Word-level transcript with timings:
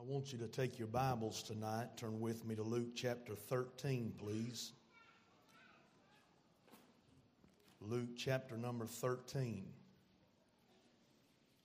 I 0.00 0.02
want 0.02 0.32
you 0.32 0.38
to 0.38 0.46
take 0.46 0.78
your 0.78 0.88
Bibles 0.88 1.42
tonight. 1.42 1.88
Turn 1.98 2.20
with 2.20 2.46
me 2.46 2.54
to 2.54 2.62
Luke 2.62 2.94
chapter 2.94 3.34
13, 3.34 4.14
please. 4.16 4.72
Luke 7.82 8.08
chapter 8.16 8.56
number 8.56 8.86
13. 8.86 9.66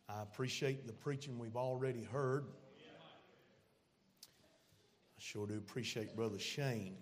I 0.09 0.21
appreciate 0.21 0.85
the 0.85 0.91
preaching 0.91 1.39
we've 1.39 1.55
already 1.55 2.03
heard. 2.03 2.43
I 5.17 5.19
sure 5.19 5.47
do 5.47 5.53
appreciate 5.53 6.13
Brother 6.13 6.39
Shane. 6.39 6.97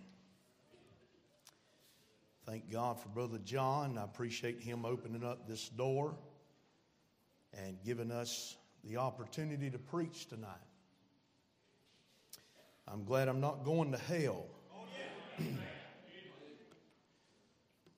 Thank 2.45 2.71
God 2.71 2.99
for 2.99 3.09
Brother 3.09 3.39
John. 3.43 3.97
I 3.97 4.03
appreciate 4.03 4.61
him 4.61 4.85
opening 4.85 5.23
up 5.23 5.47
this 5.47 5.67
door 5.69 6.13
and 7.57 7.79
giving 7.83 8.11
us 8.11 8.55
the 8.83 8.97
opportunity 8.97 9.71
to 9.71 9.79
preach 9.79 10.27
tonight. 10.27 10.59
I'm 12.87 13.05
glad 13.05 13.27
I'm 13.27 13.39
not 13.39 13.63
going 13.63 13.91
to 13.91 13.97
hell. 13.97 14.45
Oh, 14.73 14.85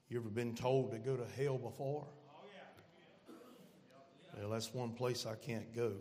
you 0.09 0.19
ever 0.19 0.29
been 0.29 0.55
told 0.55 0.91
to 0.91 0.99
go 0.99 1.17
to 1.17 1.25
hell 1.41 1.57
before? 1.57 2.05
Oh, 2.07 2.43
well, 4.39 4.49
that's 4.49 4.73
one 4.73 4.91
place 4.91 5.25
I 5.25 5.35
can't 5.35 5.73
go. 5.75 5.93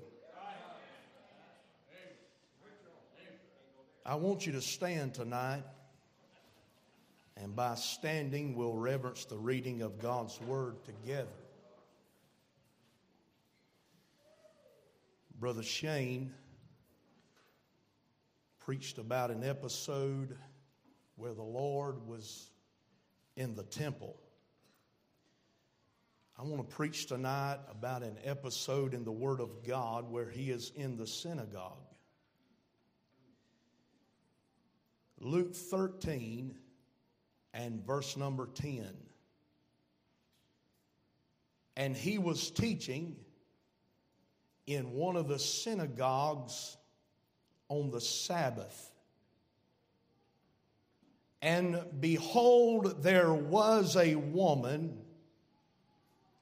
I 4.06 4.16
want 4.16 4.44
you 4.44 4.52
to 4.52 4.60
stand 4.60 5.14
tonight, 5.14 5.62
and 7.38 7.56
by 7.56 7.74
standing, 7.76 8.54
we'll 8.54 8.74
reverence 8.74 9.24
the 9.24 9.38
reading 9.38 9.80
of 9.80 9.98
God's 9.98 10.38
Word 10.42 10.76
together. 10.84 11.28
Brother 15.40 15.62
Shane 15.62 16.34
preached 18.64 18.96
about 18.96 19.30
an 19.30 19.44
episode 19.44 20.38
where 21.16 21.34
the 21.34 21.42
Lord 21.42 22.06
was 22.06 22.50
in 23.36 23.54
the 23.54 23.62
temple. 23.62 24.16
I 26.38 26.44
want 26.44 26.66
to 26.68 26.74
preach 26.74 27.06
tonight 27.06 27.58
about 27.70 28.02
an 28.02 28.16
episode 28.24 28.94
in 28.94 29.04
the 29.04 29.12
Word 29.12 29.40
of 29.40 29.66
God 29.66 30.10
where 30.10 30.30
He 30.30 30.50
is 30.50 30.72
in 30.74 30.96
the 30.96 31.06
synagogue. 31.06 31.76
Luke 35.20 35.54
13 35.54 36.54
and 37.52 37.84
verse 37.86 38.16
number 38.16 38.48
10. 38.54 38.88
And 41.76 41.94
he 41.94 42.18
was 42.18 42.50
teaching 42.50 43.16
in 44.66 44.92
one 44.92 45.16
of 45.16 45.28
the 45.28 45.38
synagogues 45.38 46.78
on 47.68 47.90
the 47.90 48.00
Sabbath. 48.00 48.90
And 51.42 51.84
behold, 52.00 53.02
there 53.02 53.32
was 53.32 53.96
a 53.96 54.14
woman 54.14 54.98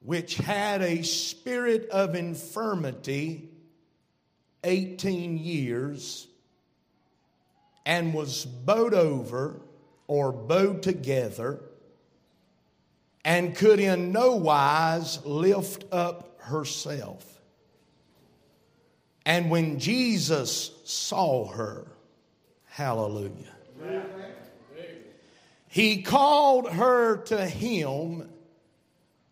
which 0.00 0.36
had 0.36 0.82
a 0.82 1.02
spirit 1.02 1.88
of 1.90 2.14
infirmity 2.14 3.48
18 4.64 5.38
years 5.38 6.28
and 7.84 8.14
was 8.14 8.44
bowed 8.44 8.94
over 8.94 9.60
or 10.06 10.32
bowed 10.32 10.82
together 10.82 11.60
and 13.24 13.54
could 13.54 13.80
in 13.80 14.12
no 14.12 14.36
wise 14.36 15.24
lift 15.24 15.84
up 15.92 16.40
herself. 16.42 17.40
And 19.24 19.50
when 19.50 19.78
Jesus 19.78 20.71
saw 20.92 21.46
her, 21.46 21.86
hallelujah, 22.66 23.56
he 25.68 26.02
called 26.02 26.70
her 26.70 27.16
to 27.24 27.46
him 27.46 28.28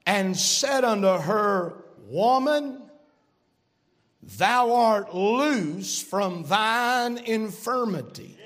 and 0.07 0.37
said 0.37 0.85
unto 0.85 1.19
her, 1.19 1.85
Woman, 2.09 2.81
thou 4.23 4.73
art 4.73 5.15
loose 5.15 6.03
from 6.03 6.45
thine 6.45 7.19
infirmity. 7.19 8.39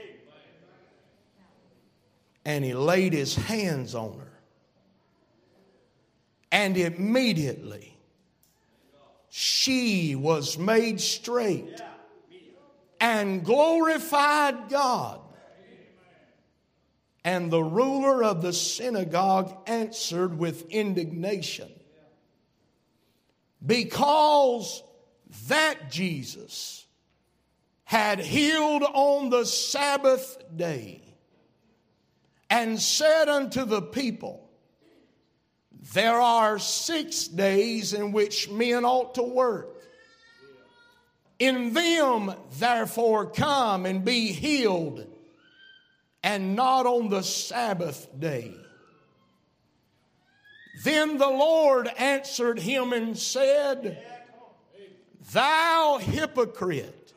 And 2.45 2.65
he 2.65 2.75
laid 2.75 3.13
his 3.13 3.37
hands 3.37 3.95
on 3.95 4.19
her. 4.19 4.33
And 6.53 6.77
immediately 6.77 7.97
she 9.31 10.15
was 10.15 10.59
made 10.59 11.01
straight 11.01 11.81
and 13.05 13.45
glorified 13.45 14.71
God. 14.71 15.21
And 17.23 17.51
the 17.51 17.63
ruler 17.63 18.25
of 18.25 18.41
the 18.41 18.55
synagogue 18.55 19.55
answered 19.67 20.39
with 20.39 20.71
indignation 20.71 21.69
because 23.65 24.83
that 25.49 25.91
Jesus 25.91 26.87
had 27.85 28.21
healed 28.21 28.83
on 28.83 29.29
the 29.29 29.45
Sabbath 29.45 30.39
day 30.57 31.03
and 32.49 32.81
said 32.81 33.29
unto 33.29 33.67
the 33.67 33.83
people, 33.83 34.49
there 35.93 36.19
are 36.19 36.59
six 36.59 37.29
days 37.29 37.93
in 37.93 38.13
which 38.13 38.49
men 38.49 38.87
ought 38.87 39.17
to 39.17 39.23
work. 39.23 39.74
In 41.45 41.75
them, 41.75 42.33
therefore, 42.59 43.27
come 43.27 43.85
and 43.85 44.03
be 44.03 44.33
healed, 44.33 45.07
and 46.23 46.57
not 46.57 46.87
on 46.87 47.11
the 47.11 47.23
Sabbath 47.23 48.09
day. 48.19 48.55
Then 50.85 51.19
the 51.19 51.29
Lord 51.29 51.87
answered 51.99 52.59
him 52.59 52.95
and 52.95 53.19
said, 53.19 54.03
Thou 55.33 55.99
hypocrite, 56.01 57.13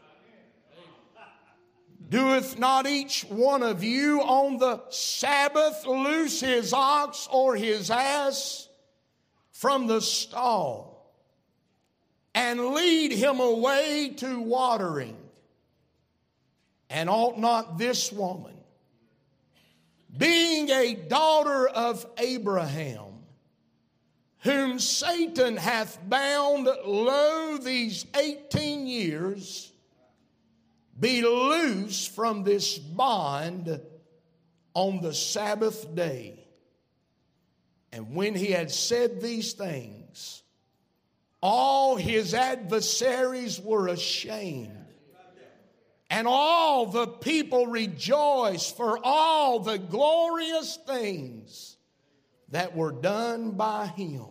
Doeth 2.10 2.60
not 2.60 2.86
each 2.86 3.22
one 3.30 3.64
of 3.64 3.82
you 3.82 4.20
on 4.20 4.58
the 4.58 4.82
Sabbath 4.90 5.86
loose 5.86 6.42
his 6.42 6.74
ox 6.74 7.30
or 7.32 7.56
his 7.56 7.90
ass 7.90 8.68
from 9.54 9.88
the 9.88 10.02
stall 10.02 10.87
and 12.38 12.64
lead 12.68 13.12
him 13.12 13.40
away 13.40 14.14
to 14.16 14.40
watering? 14.40 15.18
And 16.88 17.10
ought 17.10 17.40
not 17.40 17.80
this 17.80 18.12
woman, 18.12 18.54
being 20.16 20.70
a 20.70 20.94
daughter 20.94 21.68
of 21.68 22.06
Abraham, 22.20 23.26
whom 24.42 24.78
Satan 24.78 25.58
hath 25.58 26.00
bound 26.08 26.70
lo 26.86 27.58
these 27.58 28.06
18 28.16 28.86
years, 28.86 29.74
be 31.00 31.24
loose 31.24 32.08
from 32.08 32.44
this 32.44 32.78
bond 32.78 33.82
on 34.76 35.02
the 35.02 35.14
Sabbath 35.14 35.94
day. 35.96 36.48
And 37.92 38.14
when 38.14 38.36
he 38.36 38.52
had 38.52 38.70
said 38.70 39.22
these 39.22 39.54
things, 39.54 40.44
all 41.42 41.96
his 41.96 42.34
adversaries 42.34 43.60
were 43.60 43.88
ashamed. 43.88 44.72
And 46.10 46.26
all 46.28 46.86
the 46.86 47.08
people 47.08 47.68
rejoiced 47.68 48.78
for 48.78 48.98
all 49.04 49.60
the 49.60 49.78
glorious 49.78 50.78
things 50.88 51.76
that 52.50 52.76
were 52.76 52.94
done 52.94 53.52
by 53.52 53.88
him. 53.88 54.28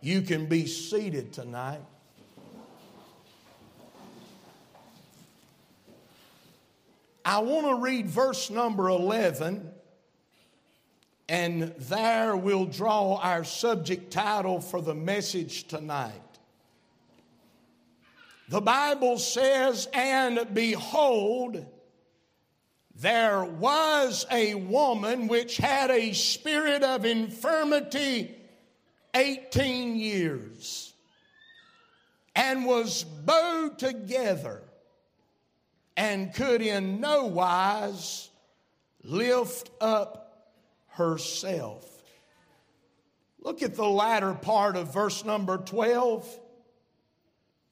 You 0.00 0.22
can 0.22 0.46
be 0.46 0.66
seated 0.66 1.32
tonight. 1.32 1.82
I 7.24 7.38
want 7.38 7.66
to 7.66 7.76
read 7.76 8.08
verse 8.08 8.50
number 8.50 8.88
11, 8.88 9.70
and 11.28 11.74
there 11.78 12.36
we'll 12.36 12.66
draw 12.66 13.16
our 13.16 13.44
subject 13.44 14.10
title 14.10 14.60
for 14.60 14.82
the 14.82 14.94
message 14.94 15.66
tonight. 15.68 16.12
The 18.48 18.60
Bible 18.60 19.18
says, 19.18 19.88
And 19.94 20.52
behold, 20.52 21.64
there 22.94 23.44
was 23.44 24.26
a 24.30 24.54
woman 24.54 25.28
which 25.28 25.56
had 25.56 25.90
a 25.90 26.12
spirit 26.12 26.82
of 26.82 27.04
infirmity 27.06 28.34
18 29.14 29.96
years 29.96 30.92
and 32.36 32.66
was 32.66 33.04
bowed 33.04 33.78
together 33.78 34.62
and 35.96 36.34
could 36.34 36.60
in 36.60 37.00
no 37.00 37.26
wise 37.26 38.28
lift 39.02 39.70
up 39.80 40.23
herself. 40.94 41.84
Look 43.40 43.62
at 43.62 43.74
the 43.74 43.86
latter 43.86 44.34
part 44.34 44.76
of 44.76 44.92
verse 44.92 45.24
number 45.24 45.58
12. 45.58 46.40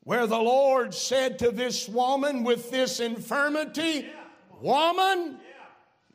where 0.05 0.27
the 0.27 0.39
Lord 0.39 0.95
said 0.95 1.39
to 1.39 1.51
this 1.53 1.89
woman 1.89 2.43
with 2.43 2.71
this 2.71 2.99
infirmity, 2.99 4.11
Woman, 4.61 5.39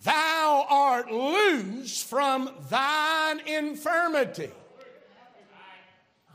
thou 0.04 0.66
art 0.70 1.12
loose 1.12 2.04
from 2.04 2.50
thine 2.70 3.40
infirmity. 3.48 4.52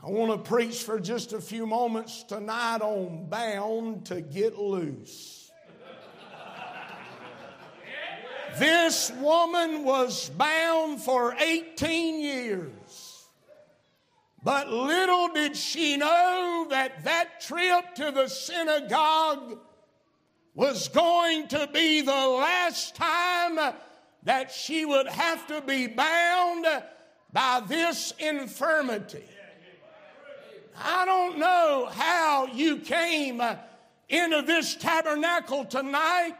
I 0.03 0.09
want 0.09 0.31
to 0.31 0.49
preach 0.49 0.83
for 0.83 0.99
just 0.99 1.31
a 1.31 1.39
few 1.39 1.65
moments 1.65 2.23
tonight 2.23 2.81
on 2.81 3.27
bound 3.29 4.07
to 4.07 4.19
get 4.19 4.57
loose. 4.57 5.42
This 8.57 9.11
woman 9.19 9.83
was 9.83 10.29
bound 10.29 11.01
for 11.01 11.35
18 11.39 12.19
years. 12.21 13.25
But 14.43 14.69
little 14.69 15.29
did 15.29 15.55
she 15.55 15.97
know 15.97 16.67
that 16.69 17.03
that 17.05 17.41
trip 17.41 17.95
to 17.95 18.11
the 18.11 18.27
synagogue 18.27 19.57
was 20.53 20.89
going 20.89 21.47
to 21.47 21.67
be 21.73 22.01
the 22.01 22.11
last 22.11 22.95
time 22.95 23.73
that 24.23 24.51
she 24.51 24.85
would 24.85 25.07
have 25.07 25.47
to 25.47 25.61
be 25.61 25.87
bound 25.87 26.65
by 27.31 27.61
this 27.67 28.13
infirmity. 28.19 29.23
I 30.81 31.05
don't 31.05 31.39
know 31.39 31.89
how 31.91 32.47
you 32.47 32.77
came 32.77 33.41
into 34.09 34.41
this 34.41 34.75
tabernacle 34.75 35.65
tonight, 35.65 36.35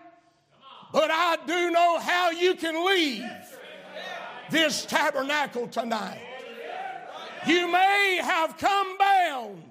but 0.94 1.10
I 1.12 1.38
do 1.48 1.72
know 1.72 1.98
how 2.00 2.30
you 2.30 2.54
can 2.54 2.86
leave 2.86 3.26
this 4.52 4.86
tabernacle 4.86 5.68
tonight. 5.68 6.22
You 7.48 7.70
may 7.70 8.20
have 8.22 8.58
come 8.60 8.98
bound, 8.98 9.64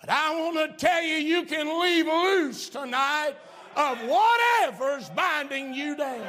but 0.00 0.08
I 0.08 0.34
want 0.34 0.56
to 0.56 0.76
tell 0.86 1.02
you, 1.02 1.16
you 1.16 1.44
can 1.44 1.78
leave 1.80 2.06
loose 2.06 2.70
tonight 2.70 3.34
of 3.76 3.98
whatever's 3.98 5.10
binding 5.10 5.74
you 5.74 5.94
down. 5.94 6.26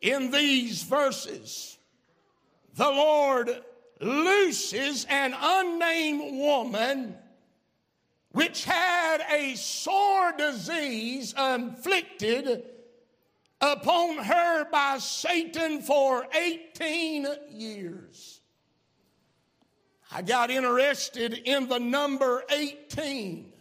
In 0.00 0.30
these 0.30 0.84
verses, 0.84 1.78
the 2.76 2.88
Lord 2.88 3.50
looses 4.00 5.04
an 5.10 5.34
unnamed 5.36 6.38
woman 6.38 7.16
which 8.30 8.64
had 8.64 9.01
a 9.30 9.54
sore 9.54 10.32
disease 10.32 11.34
inflicted 11.38 12.64
upon 13.60 14.18
her 14.18 14.64
by 14.70 14.98
Satan 14.98 15.82
for 15.82 16.26
18 16.34 17.26
years. 17.50 18.40
I 20.10 20.22
got 20.22 20.50
interested 20.50 21.32
in 21.32 21.68
the 21.68 21.78
number 21.78 22.42
18. 22.50 23.52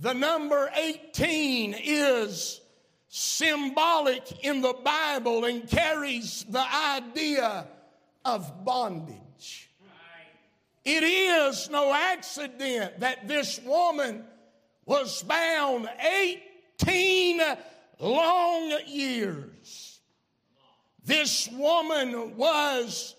The 0.00 0.14
number 0.14 0.70
18 0.74 1.74
is 1.78 2.60
symbolic 3.08 4.44
in 4.44 4.60
the 4.60 4.74
Bible 4.84 5.44
and 5.44 5.68
carries 5.68 6.44
the 6.48 6.64
idea 6.72 7.66
of 8.24 8.64
bondage. 8.64 9.16
It 10.84 11.02
is 11.02 11.70
no 11.70 11.92
accident 11.92 13.00
that 13.00 13.26
this 13.28 13.60
woman 13.60 14.24
was 14.86 15.22
bound 15.22 15.90
18 16.80 17.42
long 17.98 18.78
years. 18.86 20.00
This 21.04 21.48
woman 21.48 22.36
was 22.36 23.14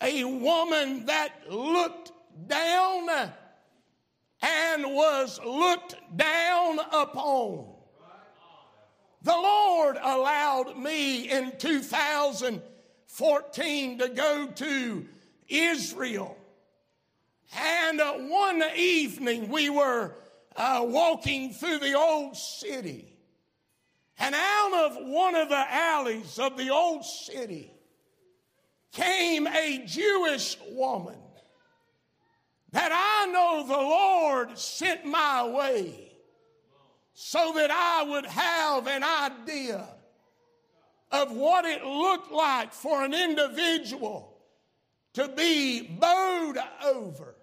a 0.00 0.24
woman 0.24 1.04
that 1.06 1.50
looked 1.50 2.12
down 2.46 3.08
and 4.40 4.94
was 4.94 5.40
looked 5.44 5.96
down 6.16 6.78
upon. 6.78 7.74
The 9.22 9.32
Lord 9.32 9.98
allowed 10.00 10.78
me 10.78 11.28
in 11.28 11.58
2014 11.58 13.98
to 13.98 14.08
go 14.08 14.46
to 14.46 15.08
Israel. 15.48 16.37
And 17.56 18.00
uh, 18.00 18.14
one 18.14 18.62
evening 18.76 19.48
we 19.48 19.70
were 19.70 20.14
uh, 20.56 20.84
walking 20.84 21.52
through 21.52 21.78
the 21.78 21.94
old 21.94 22.36
city. 22.36 23.16
And 24.18 24.34
out 24.34 24.90
of 24.90 24.96
one 25.06 25.34
of 25.34 25.48
the 25.48 25.72
alleys 25.72 26.38
of 26.38 26.56
the 26.56 26.70
old 26.70 27.04
city 27.04 27.72
came 28.92 29.46
a 29.46 29.84
Jewish 29.86 30.58
woman 30.70 31.18
that 32.72 32.90
I 32.92 33.30
know 33.30 33.64
the 33.66 33.72
Lord 33.72 34.58
sent 34.58 35.04
my 35.04 35.48
way 35.48 36.12
so 37.14 37.52
that 37.56 37.70
I 37.70 38.02
would 38.02 38.26
have 38.26 38.86
an 38.86 39.02
idea 39.02 39.86
of 41.10 41.32
what 41.32 41.64
it 41.64 41.84
looked 41.84 42.30
like 42.30 42.72
for 42.72 43.04
an 43.04 43.14
individual 43.14 44.36
to 45.14 45.28
be 45.28 45.82
bowed 45.82 46.58
over. 46.84 47.34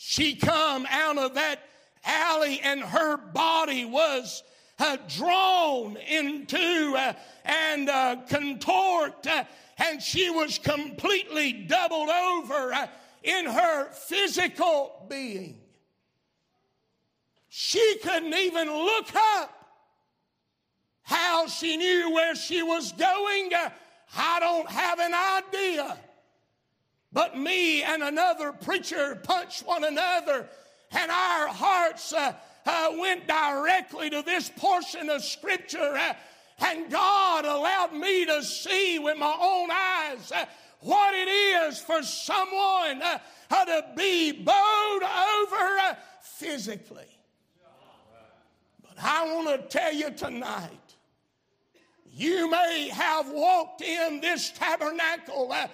She 0.00 0.36
come 0.36 0.86
out 0.88 1.18
of 1.18 1.34
that 1.34 1.58
alley 2.04 2.60
and 2.62 2.80
her 2.80 3.16
body 3.16 3.84
was 3.84 4.44
uh, 4.78 4.96
drawn 5.08 5.96
into 5.96 6.94
uh, 6.96 7.14
and 7.44 7.88
uh, 7.90 8.16
contort 8.28 9.26
uh, 9.26 9.42
and 9.76 10.00
she 10.00 10.30
was 10.30 10.58
completely 10.58 11.52
doubled 11.52 12.10
over 12.10 12.72
uh, 12.72 12.86
in 13.24 13.46
her 13.46 13.90
physical 13.90 15.04
being. 15.10 15.58
She 17.48 17.98
couldn't 18.00 18.34
even 18.34 18.68
look 18.68 19.08
up 19.16 19.52
how 21.02 21.48
she 21.48 21.76
knew 21.76 22.12
where 22.12 22.36
she 22.36 22.62
was 22.62 22.92
going, 22.92 23.52
uh, 23.52 23.70
I 24.16 24.38
don't 24.38 24.70
have 24.70 25.00
an 25.00 25.12
idea. 25.12 25.98
But 27.12 27.38
me 27.38 27.82
and 27.82 28.02
another 28.02 28.52
preacher 28.52 29.16
punched 29.22 29.66
one 29.66 29.84
another, 29.84 30.48
and 30.92 31.10
our 31.10 31.48
hearts 31.48 32.12
uh, 32.12 32.34
uh, 32.66 32.88
went 32.98 33.26
directly 33.26 34.10
to 34.10 34.22
this 34.22 34.50
portion 34.50 35.08
of 35.08 35.24
Scripture. 35.24 35.96
Uh, 35.96 36.12
and 36.60 36.90
God 36.90 37.44
allowed 37.44 37.94
me 37.94 38.26
to 38.26 38.42
see 38.42 38.98
with 38.98 39.16
my 39.16 39.36
own 39.40 39.70
eyes 39.70 40.32
uh, 40.32 40.44
what 40.80 41.14
it 41.14 41.28
is 41.28 41.78
for 41.78 42.02
someone 42.02 43.00
uh, 43.02 43.18
to 43.64 43.84
be 43.96 44.32
bowed 44.32 45.00
over 45.02 45.96
physically. 46.20 47.06
But 48.82 49.02
I 49.02 49.34
want 49.34 49.48
to 49.48 49.78
tell 49.78 49.92
you 49.92 50.10
tonight 50.10 50.72
you 52.04 52.50
may 52.50 52.90
have 52.92 53.30
walked 53.30 53.80
in 53.80 54.20
this 54.20 54.50
tabernacle 54.50 55.52
uh, 55.52 55.68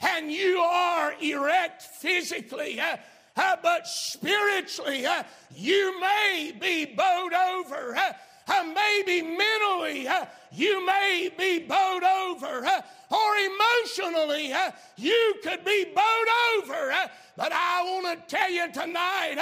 and 0.00 0.30
you 0.30 0.58
are 0.58 1.14
erect 1.20 1.82
physically, 1.82 2.80
uh, 2.80 2.96
uh, 3.36 3.56
but 3.62 3.86
spiritually, 3.86 5.06
uh, 5.06 5.22
you 5.54 6.00
may 6.00 6.52
be 6.58 6.86
bowed 6.86 7.32
over. 7.32 7.96
Uh, 7.96 8.12
uh, 8.48 8.64
maybe 8.64 9.22
mentally, 9.22 10.08
you 10.50 10.84
may 10.84 11.30
be 11.38 11.60
bowed 11.60 12.02
over, 12.02 12.66
or 13.10 13.36
emotionally, 13.36 14.52
you 14.96 15.34
could 15.44 15.64
be 15.64 15.86
bowed 15.94 16.58
over. 16.58 16.92
but 17.36 17.52
I 17.52 17.82
want 17.84 18.28
to 18.28 18.36
tell 18.36 18.50
you 18.50 18.72
tonight, 18.72 19.36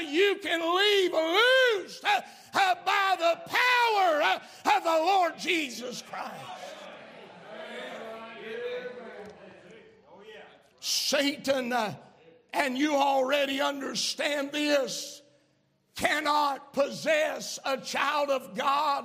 you 0.00 0.38
can 0.42 0.60
leave 0.60 1.12
loose 1.12 2.00
uh, 2.54 2.74
by 2.84 3.14
the 3.18 3.40
power 3.50 4.22
uh, 4.22 4.76
of 4.76 4.84
the 4.84 4.90
Lord 4.90 5.38
Jesus 5.38 6.02
Christ. 6.02 6.57
Satan, 10.80 11.72
uh, 11.72 11.94
and 12.52 12.78
you 12.78 12.94
already 12.96 13.60
understand 13.60 14.52
this, 14.52 15.22
cannot 15.94 16.72
possess 16.72 17.58
a 17.64 17.76
child 17.76 18.30
of 18.30 18.56
God. 18.56 19.04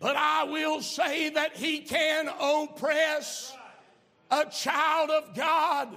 But 0.00 0.16
I 0.16 0.44
will 0.44 0.80
say 0.80 1.30
that 1.30 1.56
he 1.56 1.80
can 1.80 2.28
oppress 2.40 3.54
a 4.30 4.44
child 4.46 5.10
of 5.10 5.34
God. 5.34 5.88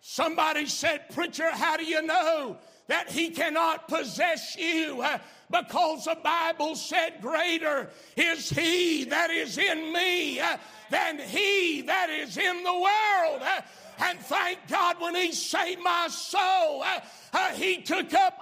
Somebody 0.00 0.66
said, 0.66 1.10
Preacher, 1.10 1.50
how 1.50 1.76
do 1.76 1.84
you 1.84 2.02
know 2.02 2.56
that 2.86 3.10
he 3.10 3.30
cannot 3.30 3.88
possess 3.88 4.56
you 4.56 5.02
uh, 5.02 5.18
because 5.50 6.04
the 6.04 6.18
Bible 6.22 6.74
said, 6.74 7.20
Greater 7.20 7.90
is 8.16 8.48
he 8.50 9.04
that 9.04 9.30
is 9.30 9.58
in 9.58 9.92
me 9.92 10.40
uh, 10.40 10.56
than 10.90 11.18
he 11.18 11.82
that 11.82 12.10
is 12.10 12.36
in 12.36 12.62
the 12.62 12.72
world. 12.72 13.42
Uh, 13.42 13.60
and 14.02 14.18
thank 14.18 14.58
God 14.68 15.00
when 15.00 15.14
he 15.14 15.32
saved 15.32 15.82
my 15.82 16.08
soul, 16.08 16.82
uh, 16.82 17.00
uh, 17.32 17.48
he 17.50 17.82
took 17.82 18.12
up 18.14 18.40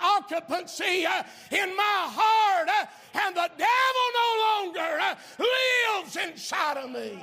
occupancy 0.00 1.06
in 1.50 1.76
my 1.76 2.08
heart, 2.10 2.68
and 3.14 3.34
the 3.34 3.50
devil 3.56 4.06
no 4.14 4.30
longer 4.46 5.16
lives 5.38 6.16
inside 6.16 6.76
of 6.76 6.90
me. 6.90 7.18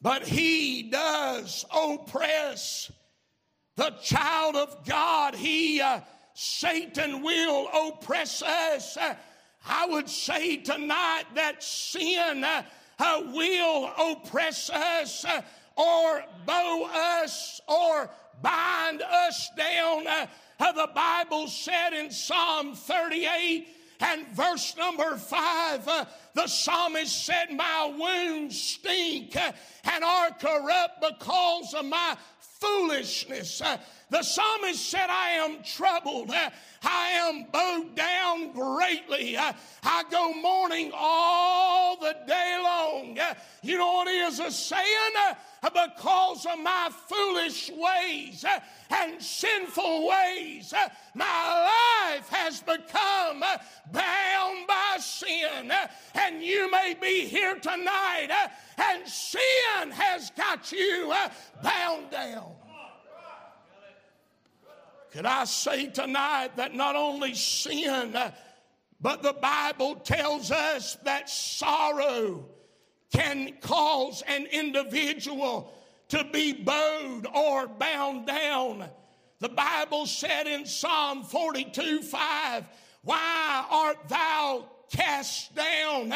But 0.00 0.26
he 0.26 0.82
does 0.84 1.64
oppress 1.72 2.90
the 3.76 3.90
child 4.02 4.56
of 4.56 4.84
God. 4.84 5.36
He, 5.36 5.80
Satan 6.34 7.22
will 7.22 7.68
oppress 7.68 8.42
us. 8.42 8.98
Uh, 9.64 9.68
I 9.68 9.86
would 9.86 10.08
say 10.08 10.56
tonight 10.58 11.24
that 11.34 11.62
sin 11.62 12.44
uh, 12.44 12.62
uh 12.98 13.22
will 13.32 13.90
oppress 13.98 14.70
us 14.70 15.24
uh, 15.24 15.42
or 15.76 16.24
bow 16.46 16.88
us 17.14 17.60
or 17.66 18.10
bind 18.42 19.02
us 19.02 19.50
down. 19.56 20.06
Uh, 20.06 20.26
the 20.58 20.88
Bible 20.94 21.48
said 21.48 21.92
in 21.92 22.10
Psalm 22.10 22.74
38 22.74 23.66
and 24.00 24.26
verse 24.28 24.76
number 24.76 25.16
5, 25.16 26.06
the 26.34 26.46
psalmist 26.46 27.24
said, 27.24 27.52
My 27.52 27.92
wounds 27.96 28.60
stink 28.60 29.36
and 29.36 30.04
are 30.04 30.30
corrupt 30.30 31.00
because 31.00 31.74
of 31.74 31.84
my 31.86 32.16
foolishness. 32.38 33.62
Uh, 34.12 34.18
the 34.18 34.22
psalmist 34.22 34.90
said, 34.90 35.08
I 35.08 35.30
am 35.30 35.62
troubled. 35.62 36.30
Uh, 36.30 36.50
I 36.82 37.08
am 37.10 37.46
bowed 37.52 37.94
down 37.94 38.52
greatly. 38.52 39.36
Uh, 39.36 39.52
I 39.82 40.04
go 40.10 40.32
mourning 40.34 40.92
all 40.94 41.96
the 41.96 42.16
day 42.26 42.60
long. 42.62 43.18
Uh, 43.18 43.34
you 43.62 43.78
know 43.78 43.92
what 43.92 44.08
he 44.08 44.18
is 44.20 44.40
saying? 44.54 45.12
Uh, 45.62 45.70
because 45.70 46.46
of 46.46 46.58
my 46.58 46.90
foolish 47.06 47.70
ways 47.70 48.44
uh, 48.44 48.58
and 48.90 49.22
sinful 49.22 50.08
ways, 50.08 50.74
my 51.14 51.68
life 52.14 52.28
has 52.28 52.60
become 52.60 53.44
bound 53.92 54.66
by 54.66 54.96
sin. 54.98 55.72
And 56.14 56.42
you 56.42 56.70
may 56.70 56.96
be 57.00 57.26
here 57.26 57.58
tonight 57.58 58.28
and 58.78 59.08
sin 59.08 59.90
has 59.90 60.30
got 60.30 60.72
you 60.72 61.14
bound 61.62 62.10
down. 62.10 62.61
Could 65.12 65.26
I 65.26 65.44
say 65.44 65.88
tonight 65.88 66.56
that 66.56 66.74
not 66.74 66.96
only 66.96 67.34
sin, 67.34 68.16
but 68.98 69.22
the 69.22 69.34
Bible 69.34 69.96
tells 69.96 70.50
us 70.50 70.96
that 71.04 71.28
sorrow 71.28 72.46
can 73.12 73.52
cause 73.60 74.22
an 74.26 74.46
individual 74.46 75.70
to 76.08 76.24
be 76.32 76.54
bowed 76.54 77.26
or 77.34 77.68
bound 77.68 78.26
down. 78.26 78.88
The 79.38 79.50
Bible 79.50 80.06
said 80.06 80.46
in 80.46 80.64
Psalm 80.64 81.24
42 81.24 82.02
5, 82.02 82.64
Why 83.02 83.66
art 83.70 84.08
thou 84.08 84.64
cast 84.90 85.54
down? 85.54 86.14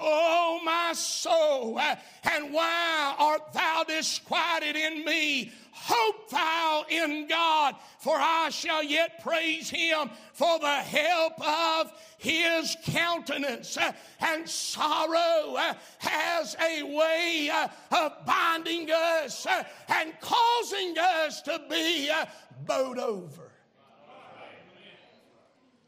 O 0.00 0.60
my 0.64 0.92
soul, 0.94 1.78
and 1.78 2.52
why 2.52 3.14
art 3.18 3.52
thou 3.52 3.84
disquieted 3.86 4.74
in 4.74 5.04
me? 5.04 5.52
Hope 5.84 6.30
thou 6.30 6.84
in 6.88 7.26
God, 7.26 7.74
for 7.98 8.14
I 8.16 8.50
shall 8.50 8.84
yet 8.84 9.20
praise 9.20 9.68
him 9.68 10.10
for 10.32 10.60
the 10.60 10.76
help 10.76 11.40
of 11.44 11.92
his 12.18 12.76
countenance. 12.84 13.76
Uh, 13.76 13.90
and 14.20 14.48
sorrow 14.48 15.56
uh, 15.56 15.74
has 15.98 16.54
a 16.60 16.84
way 16.84 17.50
uh, 17.52 17.66
of 17.90 18.12
binding 18.24 18.90
us 18.92 19.44
and 19.88 20.12
causing 20.20 20.96
us 20.98 21.42
to 21.42 21.60
be 21.68 22.08
bowed 22.64 22.98
over. 22.98 23.50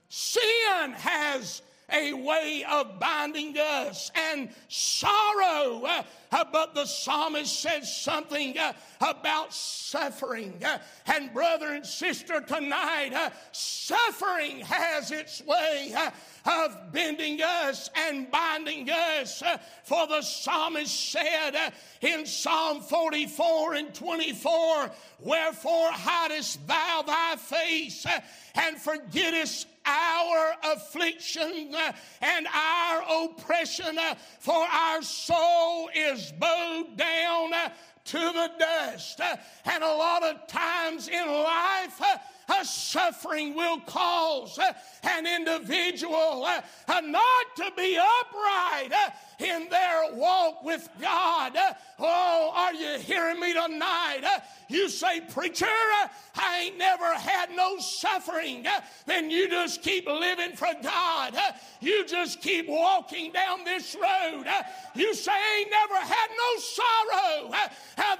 Sin 0.08 0.90
has 0.96 1.62
a 1.92 2.12
way 2.12 2.64
of 2.70 2.98
binding 2.98 3.56
us 3.58 4.10
and 4.14 4.48
sorrow. 4.68 5.84
Uh, 6.32 6.44
but 6.50 6.74
the 6.74 6.84
psalmist 6.84 7.60
says 7.60 7.94
something 7.94 8.58
uh, 8.58 8.72
about 9.00 9.52
suffering. 9.52 10.54
Uh, 10.64 10.78
and 11.06 11.32
brother 11.32 11.74
and 11.74 11.86
sister, 11.86 12.40
tonight, 12.40 13.12
uh, 13.12 13.30
suffering 13.52 14.60
has 14.60 15.10
its 15.10 15.42
way 15.44 15.94
uh, 15.96 16.10
of 16.44 16.92
bending 16.92 17.40
us 17.42 17.90
and 17.94 18.30
binding 18.30 18.88
us. 18.90 19.42
Uh, 19.42 19.58
for 19.84 20.06
the 20.06 20.22
psalmist 20.22 21.12
said 21.12 21.72
in 22.00 22.26
Psalm 22.26 22.80
44 22.80 23.74
and 23.74 23.94
24, 23.94 24.90
Wherefore 25.20 25.90
hidest 25.92 26.66
thou 26.66 27.02
thy 27.06 27.36
face 27.36 28.06
and 28.54 28.76
forgettest 28.76 29.68
our 29.86 30.54
affliction 30.64 31.74
uh, 31.74 31.92
and 32.20 32.46
our 32.46 33.24
oppression, 33.24 33.98
uh, 33.98 34.14
for 34.38 34.64
our 34.64 35.02
soul 35.02 35.90
is 35.94 36.32
bowed 36.32 36.96
down 36.96 37.54
uh, 37.54 37.68
to 38.04 38.18
the 38.18 38.50
dust. 38.58 39.20
And 39.64 39.82
a 39.82 39.94
lot 39.94 40.22
of 40.22 40.46
times 40.46 41.08
in 41.08 41.26
life, 41.26 42.00
a 42.48 42.64
suffering 42.64 43.54
will 43.54 43.80
cause 43.80 44.58
an 45.02 45.26
individual 45.26 46.46
not 46.88 47.46
to 47.56 47.70
be 47.76 47.98
upright 47.98 48.92
in 49.38 49.68
their 49.68 50.14
walk 50.14 50.62
with 50.62 50.88
God. 51.00 51.56
Oh, 51.98 52.52
are 52.54 52.74
you 52.74 52.98
hearing 52.98 53.40
me 53.40 53.52
tonight? 53.52 54.22
You 54.68 54.88
say, 54.88 55.20
Preacher, 55.20 55.66
I 56.36 56.64
ain't 56.64 56.78
never 56.78 57.12
had 57.14 57.50
no 57.54 57.78
suffering. 57.78 58.66
Then 59.06 59.30
you 59.30 59.48
just 59.48 59.82
keep 59.82 60.06
living 60.06 60.56
for 60.56 60.72
God. 60.82 61.36
You 61.80 62.06
just 62.06 62.40
keep 62.40 62.68
walking 62.68 63.32
down 63.32 63.64
this 63.64 63.94
road. 63.94 64.46
You 64.94 65.14
say, 65.14 65.32
I 65.32 65.58
ain't 65.60 65.70
never 65.70 65.96
had 65.96 66.28
no 66.36 66.60
sorrow. 66.60 67.54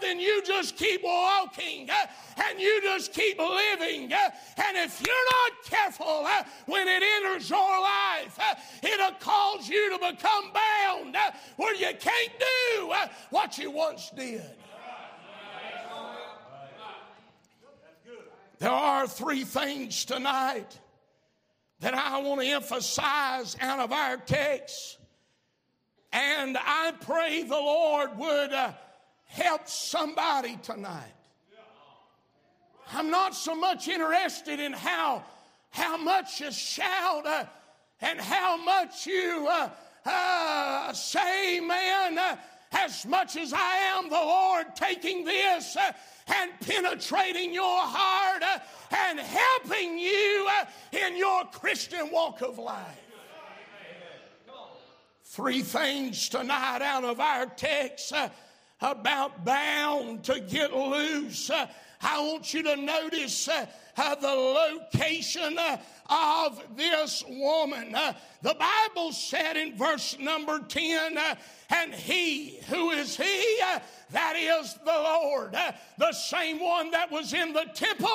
Then 0.00 0.20
you 0.20 0.42
just 0.42 0.76
keep 0.76 1.02
walking 1.02 1.88
and 2.36 2.60
you 2.60 2.80
just 2.82 3.12
keep 3.12 3.38
living. 3.38 4.12
And 4.12 4.76
if 4.76 5.00
you're 5.04 5.30
not 5.30 5.64
careful 5.64 6.26
when 6.66 6.86
it 6.88 7.02
enters 7.02 7.48
your 7.48 7.80
life, 7.80 8.38
it'll 8.82 9.18
cause 9.20 9.68
you 9.68 9.90
to 9.90 10.12
become 10.12 10.52
bound 10.52 11.03
where 11.56 11.74
you 11.74 11.92
can't 11.98 12.32
do 12.38 12.92
what 13.30 13.58
you 13.58 13.70
once 13.70 14.10
did. 14.16 14.42
There 18.58 18.70
are 18.70 19.06
three 19.06 19.44
things 19.44 20.04
tonight 20.04 20.78
that 21.80 21.94
I 21.94 22.22
want 22.22 22.40
to 22.40 22.46
emphasize 22.46 23.56
out 23.60 23.80
of 23.80 23.92
our 23.92 24.16
text. 24.16 24.98
And 26.12 26.56
I 26.58 26.92
pray 27.00 27.42
the 27.42 27.54
Lord 27.54 28.16
would 28.16 28.52
uh, 28.52 28.72
help 29.26 29.68
somebody 29.68 30.56
tonight. 30.62 31.12
I'm 32.92 33.10
not 33.10 33.34
so 33.34 33.54
much 33.54 33.88
interested 33.88 34.60
in 34.60 34.72
how, 34.72 35.24
how 35.70 35.96
much 35.96 36.40
you 36.40 36.52
shout 36.52 37.26
uh, 37.26 37.46
and 38.00 38.20
how 38.20 38.56
much 38.56 39.06
you 39.06 39.48
uh, 39.50 39.70
uh 40.04 40.92
say, 40.92 41.60
man, 41.60 42.18
as 42.74 43.06
much 43.06 43.36
as 43.36 43.52
I 43.52 43.76
am 43.96 44.08
the 44.08 44.16
Lord 44.16 44.74
taking 44.74 45.24
this 45.24 45.76
uh, 45.76 45.92
and 46.26 46.50
penetrating 46.60 47.54
your 47.54 47.80
heart 47.80 48.42
uh, 48.42 48.58
and 49.08 49.20
helping 49.20 49.98
you 49.98 50.48
uh, 50.60 50.64
in 51.06 51.16
your 51.16 51.44
Christian 51.46 52.10
walk 52.10 52.40
of 52.42 52.58
life. 52.58 53.00
Three 55.24 55.62
things 55.62 56.28
tonight 56.28 56.80
out 56.80 57.04
of 57.04 57.18
our 57.18 57.46
text 57.46 58.12
about 58.80 59.44
bound 59.44 60.22
to 60.24 60.38
get 60.40 60.72
loose. 60.72 61.50
I 62.00 62.20
want 62.20 62.54
you 62.54 62.62
to 62.62 62.76
notice 62.76 63.46
the 63.46 64.16
location 64.22 65.58
of 66.08 66.62
this 66.76 67.24
woman. 67.28 67.94
Uh, 67.94 68.12
the 68.42 68.54
Bible 68.54 69.12
said 69.12 69.56
in 69.56 69.76
verse 69.76 70.16
number 70.18 70.58
10, 70.58 71.16
uh, 71.16 71.34
and 71.70 71.94
he, 71.94 72.60
who 72.68 72.90
is 72.90 73.16
he? 73.16 73.58
Uh, 73.66 73.78
that 74.10 74.36
is 74.36 74.74
the 74.84 74.92
Lord. 74.92 75.56
the 75.98 76.12
same 76.12 76.60
one 76.60 76.90
that 76.90 77.10
was 77.10 77.32
in 77.32 77.52
the 77.52 77.66
temple 77.74 78.08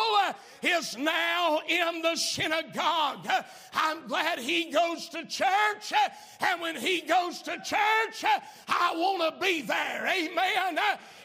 is 0.62 0.98
now 0.98 1.60
in 1.68 2.02
the 2.02 2.16
synagogue. 2.16 3.28
I'm 3.74 4.08
glad 4.08 4.40
he 4.40 4.72
goes 4.72 5.10
to 5.10 5.26
church, 5.26 5.94
and 6.42 6.62
when 6.62 6.76
he 6.76 7.02
goes 7.02 7.42
to 7.44 7.58
church, 7.58 8.24
I 8.68 8.94
want 8.96 9.34
to 9.34 9.46
be 9.46 9.62
there. 9.62 10.08
Amen. 10.08 10.80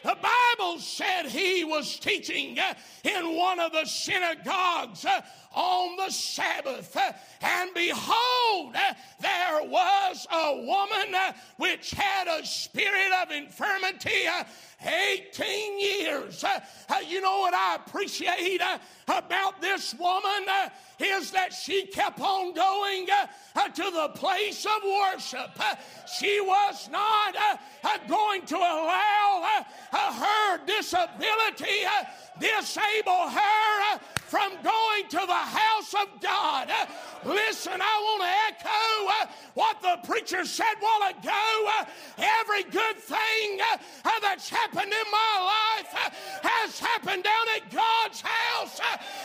The 0.05 0.15
Bible 0.21 0.77
said 0.77 1.25
he 1.25 1.63
was 1.63 1.97
teaching 1.97 2.59
uh, 2.59 2.75
in 3.03 3.35
one 3.35 3.59
of 3.59 3.71
the 3.71 3.85
synagogues 3.85 5.03
uh, 5.03 5.21
on 5.51 5.95
the 5.97 6.11
Sabbath. 6.11 6.95
Uh, 6.95 7.11
and 7.41 7.71
behold, 7.73 8.75
uh, 8.75 8.93
there 9.19 9.63
was 9.63 10.27
a 10.31 10.61
woman 10.63 11.15
uh, 11.15 11.33
which 11.57 11.89
had 11.89 12.27
a 12.27 12.45
spirit 12.45 13.11
of 13.23 13.31
infirmity 13.31 14.27
uh, 14.27 14.43
18 15.33 15.79
years. 15.79 16.45
You 17.07 17.21
know 17.21 17.39
what 17.39 17.55
I 17.55 17.77
appreciate 17.83 18.61
about 19.07 19.59
this 19.59 19.95
woman 19.95 20.45
is 20.99 21.31
that 21.31 21.51
she 21.53 21.87
kept 21.87 22.19
on 22.19 22.53
going 22.53 23.07
to 23.07 23.91
the 23.91 24.09
place 24.13 24.65
of 24.65 24.83
worship. 24.83 25.59
she 26.19 26.39
was 26.41 26.89
not 26.91 27.35
going 28.07 28.45
to 28.45 28.57
allow 28.57 29.65
Uh, 29.95 30.11
her 30.11 30.65
disability 30.65 31.85
uh, 31.87 32.03
disable 32.37 33.29
her 33.29 33.93
uh, 33.93 33.97
from 34.27 34.51
going 34.61 35.07
to 35.07 35.23
the 35.25 35.33
house 35.33 35.93
of 35.93 36.19
God. 36.19 36.69
Listen, 37.23 37.79
I 37.79 37.95
want 38.03 38.21
to 38.27 38.31
echo 38.51 39.39
what 39.53 39.81
the 39.81 40.05
preacher 40.05 40.43
said 40.43 40.75
while 40.81 41.09
ago. 41.09 41.69
Every 42.17 42.63
good 42.63 42.97
thing 42.97 43.61
that's 44.21 44.49
happened 44.49 44.91
in 44.91 45.11
my 45.11 45.33
life 45.55 46.11
has 46.43 46.77
happened 46.77 47.23
down 47.23 47.45
at 47.55 47.71
God's 47.71 48.19
house, 48.19 48.81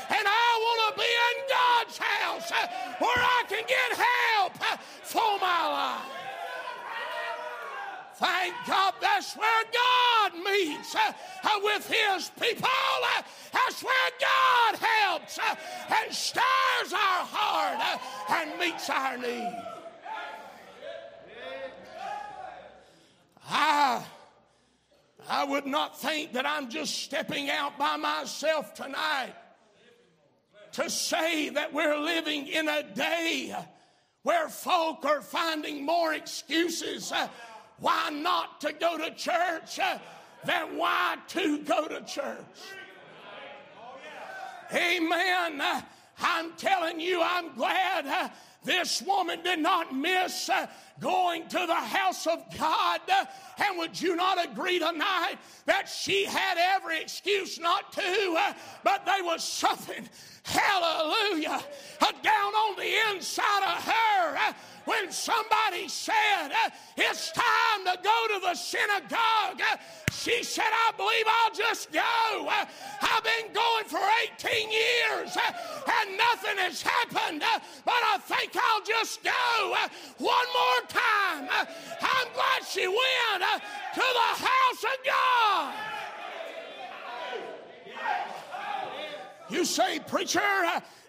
and 0.09 0.25
I 0.25 0.49
want 0.65 0.95
to 0.95 1.01
be 1.03 1.11
in 1.31 1.37
God's 1.51 1.99
house 1.99 2.51
where 3.01 3.19
I 3.19 3.43
can 3.49 3.65
get 3.67 3.99
help 3.99 4.79
for 5.03 5.39
my 5.41 5.67
life. 5.67 6.30
Thank 8.21 8.55
God 8.67 8.93
that's 9.01 9.35
where 9.35 9.65
God 9.73 10.33
meets 10.45 10.95
uh, 10.95 11.13
with 11.63 11.89
His 11.89 12.31
people. 12.39 12.69
Uh, 12.69 13.23
that's 13.51 13.83
where 13.83 14.11
God 14.21 14.79
helps 14.79 15.39
uh, 15.39 15.55
and 16.03 16.15
stirs 16.15 16.93
our 16.93 17.25
heart 17.25 18.01
and 18.29 18.61
meets 18.61 18.91
our 18.91 19.17
need. 19.17 19.65
I, 23.49 24.05
I 25.27 25.45
would 25.45 25.65
not 25.65 25.99
think 25.99 26.35
that 26.35 26.45
I'm 26.45 26.69
just 26.69 27.03
stepping 27.03 27.49
out 27.49 27.79
by 27.79 27.97
myself 27.97 28.75
tonight 28.75 29.33
to 30.73 30.91
say 30.91 31.49
that 31.49 31.73
we're 31.73 31.97
living 31.97 32.49
in 32.49 32.69
a 32.69 32.83
day 32.83 33.57
where 34.23 34.49
folk 34.49 35.07
are 35.07 35.23
finding 35.23 35.85
more 35.85 36.13
excuses 36.13 37.13
why 37.81 38.11
not 38.11 38.61
to 38.61 38.73
go 38.73 38.99
to 38.99 39.11
church 39.15 39.79
uh, 39.79 39.99
than 40.45 40.77
why 40.77 41.17
to 41.29 41.59
go 41.59 41.89
to 41.89 42.01
church. 42.03 42.45
Amen. 44.73 45.61
Uh, 45.61 45.83
I'm 46.21 46.53
telling 46.53 47.01
you, 47.01 47.21
I'm 47.23 47.55
glad 47.55 48.07
uh, 48.07 48.29
this 48.63 49.03
woman 49.03 49.43
did 49.43 49.59
not 49.59 49.95
miss 49.95 50.51
going 51.01 51.49
to 51.49 51.65
the 51.67 51.75
house 51.75 52.27
of 52.27 52.45
God. 52.59 53.01
And 53.59 53.79
would 53.79 54.01
you 54.01 54.15
not 54.15 54.45
agree 54.45 54.79
tonight 54.79 55.37
that 55.65 55.89
she 55.89 56.25
had 56.25 56.59
every 56.59 57.01
excuse 57.01 57.59
not 57.59 57.93
to, 57.95 58.53
but 58.85 59.07
there 59.07 59.25
was 59.25 59.43
something, 59.43 60.09
hallelujah, 60.45 61.61
uh, 62.01 62.13
down 62.23 62.53
on 62.55 62.77
the 62.77 63.15
inside 63.15 63.63
of 63.65 63.85
her 63.85 64.37
uh, 64.37 64.53
when 64.85 65.11
somebody 65.13 65.87
said, 65.89 66.49
uh, 66.49 66.71
It's 66.97 67.33
time 67.33 67.85
to 67.85 67.99
go 68.03 68.27
to 68.35 68.41
the 68.41 68.55
synagogue, 68.55 69.61
uh, 69.61 69.77
she 70.13 70.43
said, 70.43 70.67
I 70.67 70.93
believe 70.97 71.27
I'll 71.27 71.55
just 71.55 71.93
go. 71.93 72.49
Uh, 72.49 72.65
I've 73.01 73.25
been 73.25 73.53
going 73.53 73.85
for 73.85 74.01
18 74.35 74.71
years 74.71 75.37
uh, 75.37 75.53
and 76.01 76.17
nothing 76.17 76.59
has 76.59 76.83
happened, 76.83 77.43
but 77.85 77.95
I 77.95 78.19
think 78.19 78.57
I'll 78.57 78.85
just 78.85 79.23
go 79.23 79.77
one 80.19 80.49
more 80.55 80.87
time. 80.89 81.49
I'm 81.51 82.29
glad 82.35 82.65
she 82.69 82.87
went 82.87 83.43
to 83.95 84.01
the 84.01 84.45
house 84.45 84.85
of 84.85 85.07
God. 85.07 86.00
You 89.51 89.65
say, 89.65 89.99
Preacher, 90.07 90.41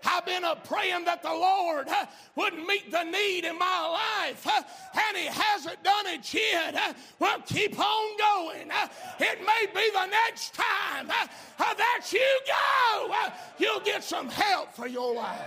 I've 0.03 0.25
been 0.25 0.43
uh, 0.43 0.55
praying 0.55 1.05
that 1.05 1.21
the 1.21 1.29
Lord 1.29 1.87
uh, 1.87 2.05
would 2.35 2.55
meet 2.55 2.91
the 2.91 3.03
need 3.03 3.45
in 3.45 3.57
my 3.57 3.99
life, 4.25 4.47
uh, 4.47 4.61
and 4.93 5.17
He 5.17 5.25
hasn't 5.25 5.83
done 5.83 6.07
it 6.07 6.33
yet. 6.33 6.75
Uh, 6.75 6.93
well, 7.19 7.39
keep 7.45 7.77
on 7.77 8.17
going. 8.17 8.71
Uh, 8.71 8.87
it 9.19 9.39
may 9.41 9.67
be 9.73 9.89
the 9.91 10.07
next 10.07 10.55
time 10.55 11.09
uh, 11.09 11.73
that 11.75 12.07
you 12.11 12.39
go, 12.47 13.15
you'll 13.59 13.81
get 13.81 14.03
some 14.03 14.27
help 14.27 14.73
for 14.73 14.87
your 14.87 15.13
life. 15.13 15.39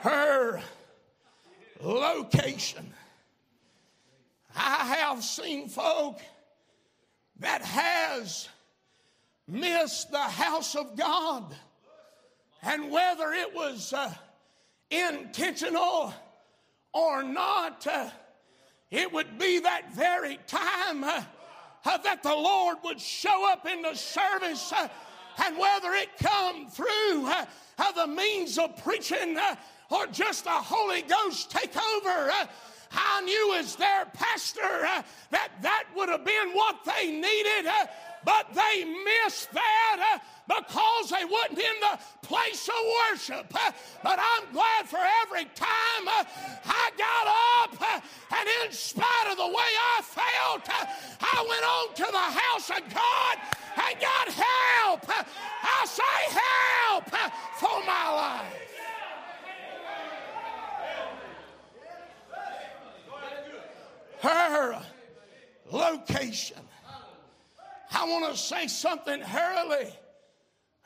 Her 0.00 0.60
location. 1.80 2.92
I 4.54 4.96
have 4.98 5.24
seen 5.24 5.68
folk 5.68 6.20
that 7.40 7.62
has 7.62 8.48
missed 9.46 10.10
the 10.10 10.18
house 10.18 10.74
of 10.74 10.96
God. 10.96 11.54
And 12.62 12.90
whether 12.90 13.32
it 13.32 13.54
was 13.54 13.92
uh, 13.92 14.12
intentional 14.90 16.14
or 16.92 17.22
not, 17.22 17.86
uh, 17.86 18.08
it 18.90 19.12
would 19.12 19.38
be 19.38 19.58
that 19.60 19.94
very 19.94 20.38
time 20.46 21.04
uh, 21.04 21.22
uh 21.84 21.98
that 21.98 22.22
the 22.22 22.34
Lord 22.34 22.78
would 22.84 23.00
show 23.00 23.50
up 23.50 23.66
in 23.66 23.82
the 23.82 23.94
service. 23.94 24.72
Uh, 24.72 24.88
and 25.44 25.58
whether 25.58 25.92
it 25.92 26.08
come 26.22 26.68
through 26.70 27.26
uh, 27.26 27.44
the 27.94 28.06
means 28.06 28.56
of 28.56 28.76
preaching 28.82 29.36
or 29.90 30.06
just 30.06 30.44
the 30.44 30.50
Holy 30.50 31.02
Ghost 31.02 31.50
take 31.50 31.76
over, 31.76 32.30
I 32.94 33.20
knew 33.22 33.54
as 33.58 33.76
their 33.76 34.06
pastor 34.06 34.60
that 35.30 35.50
that 35.62 35.84
would 35.96 36.08
have 36.08 36.24
been 36.24 36.52
what 36.52 36.84
they 36.84 37.10
needed 37.10 37.70
but 38.24 38.46
they 38.54 38.84
missed 38.84 39.52
that 39.52 40.16
uh, 40.16 40.18
because 40.48 41.10
they 41.10 41.24
wasn't 41.24 41.58
in 41.58 41.80
the 41.80 41.98
place 42.22 42.68
of 42.68 42.74
worship. 43.10 43.46
Uh, 43.54 43.70
but 44.02 44.18
I'm 44.18 44.52
glad 44.52 44.86
for 44.86 45.00
every 45.22 45.44
time 45.54 46.08
uh, 46.08 46.24
I 46.64 46.90
got 46.96 47.26
up 47.62 48.02
and 48.38 48.48
in 48.64 48.72
spite 48.72 49.30
of 49.30 49.36
the 49.36 49.46
way 49.46 49.54
I 49.54 50.02
felt, 50.02 50.68
I 51.20 51.46
went 51.48 51.64
on 51.64 51.94
to 51.94 52.12
the 52.12 52.18
house 52.18 52.70
of 52.70 52.94
God 52.94 53.38
and 53.76 54.00
got 54.00 54.28
help. 54.28 55.06
I 55.62 55.86
say 55.86 56.02
help 56.30 57.10
for 57.58 57.84
my 57.86 58.10
life. 58.10 58.60
Her 64.20 64.82
location 65.96 66.58
I 67.94 68.04
want 68.06 68.34
to 68.34 68.36
say 68.36 68.66
something 68.66 69.20
hurriedly 69.20 69.92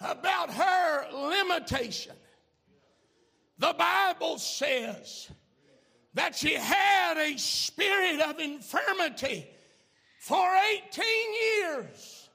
about 0.00 0.50
her 0.50 1.10
limitation. 1.10 2.12
The 3.58 3.74
Bible 3.76 4.38
says 4.38 5.30
that 6.14 6.36
she 6.36 6.54
had 6.54 7.16
a 7.16 7.38
spirit 7.38 8.20
of 8.20 8.38
infirmity 8.38 9.46
for 10.20 10.46
18 10.86 11.04
years. 11.56 12.28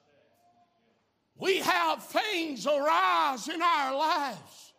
We 1.36 1.58
have 1.58 2.02
things 2.02 2.66
arise 2.66 3.48
in 3.48 3.62
our 3.62 3.96
lives, 3.96 4.72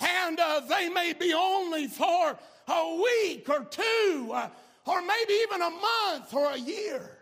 and 0.00 0.38
uh, 0.38 0.60
they 0.68 0.88
may 0.88 1.12
be 1.12 1.32
only 1.32 1.86
for 1.86 2.36
a 2.68 3.02
week 3.02 3.48
or 3.48 3.64
two, 3.64 4.30
uh, 4.32 4.48
or 4.86 5.00
maybe 5.02 5.32
even 5.34 5.62
a 5.62 5.70
month 5.70 6.34
or 6.34 6.50
a 6.50 6.58
year. 6.58 7.18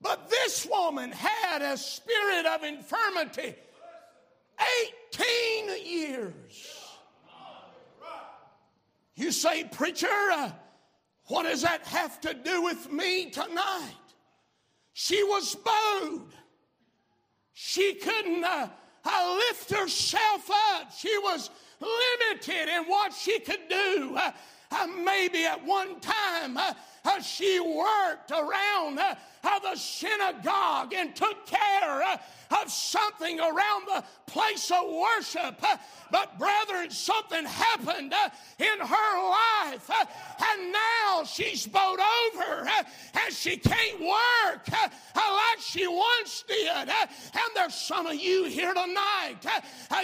But 0.00 0.28
this 0.28 0.66
woman 0.70 1.10
had 1.12 1.62
a 1.62 1.76
spirit 1.76 2.46
of 2.46 2.62
infirmity 2.64 3.54
18 5.14 5.86
years. 5.86 6.86
You 9.14 9.32
say, 9.32 9.64
Preacher, 9.64 10.06
uh, 10.08 10.50
what 11.26 11.44
does 11.44 11.62
that 11.62 11.86
have 11.86 12.20
to 12.20 12.34
do 12.34 12.62
with 12.62 12.92
me 12.92 13.30
tonight? 13.30 13.94
She 14.92 15.22
was 15.24 15.54
bowed. 15.54 16.28
She 17.52 17.94
couldn't 17.94 18.44
uh, 18.44 18.68
uh, 19.04 19.38
lift 19.48 19.70
herself 19.70 20.50
up. 20.72 20.92
She 20.92 21.16
was 21.18 21.50
limited 21.80 22.68
in 22.68 22.84
what 22.84 23.12
she 23.14 23.38
could 23.40 23.68
do. 23.68 24.18
Uh, 24.70 24.86
maybe 25.04 25.44
at 25.44 25.64
one 25.64 26.00
time 26.00 26.56
uh, 26.56 26.72
uh, 27.04 27.20
she 27.20 27.60
worked 27.60 28.30
around 28.32 28.98
uh, 29.44 29.58
the 29.60 29.76
synagogue 29.76 30.92
and 30.94 31.14
took 31.14 31.46
care 31.46 32.02
uh, 32.02 32.16
of 32.62 32.70
something 32.70 33.40
around 33.40 33.86
the 33.86 34.04
place 34.26 34.70
of 34.70 34.84
worship. 34.88 35.56
Uh, 35.62 35.76
but, 36.10 36.38
brethren, 36.38 36.90
something 36.90 37.44
happened 37.44 38.12
uh, 38.12 38.28
in 38.58 38.78
her 38.78 39.30
life, 39.30 39.90
uh, 39.90 40.04
and 40.52 40.72
now 40.72 41.24
she's 41.24 41.66
bowed 41.66 41.98
over 41.98 42.68
uh, 42.68 42.82
and 43.24 43.34
she 43.34 43.56
can't 43.56 44.00
work 44.00 44.68
uh, 44.72 44.88
like 45.16 45.60
she 45.60 45.86
once 45.86 46.44
did. 46.46 46.68
And 46.68 47.50
there's 47.54 47.74
some 47.74 48.06
of 48.06 48.14
you 48.14 48.44
here 48.44 48.72
tonight, 48.72 49.38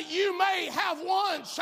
you 0.08 0.36
may 0.36 0.68
have 0.72 1.00
once 1.04 1.58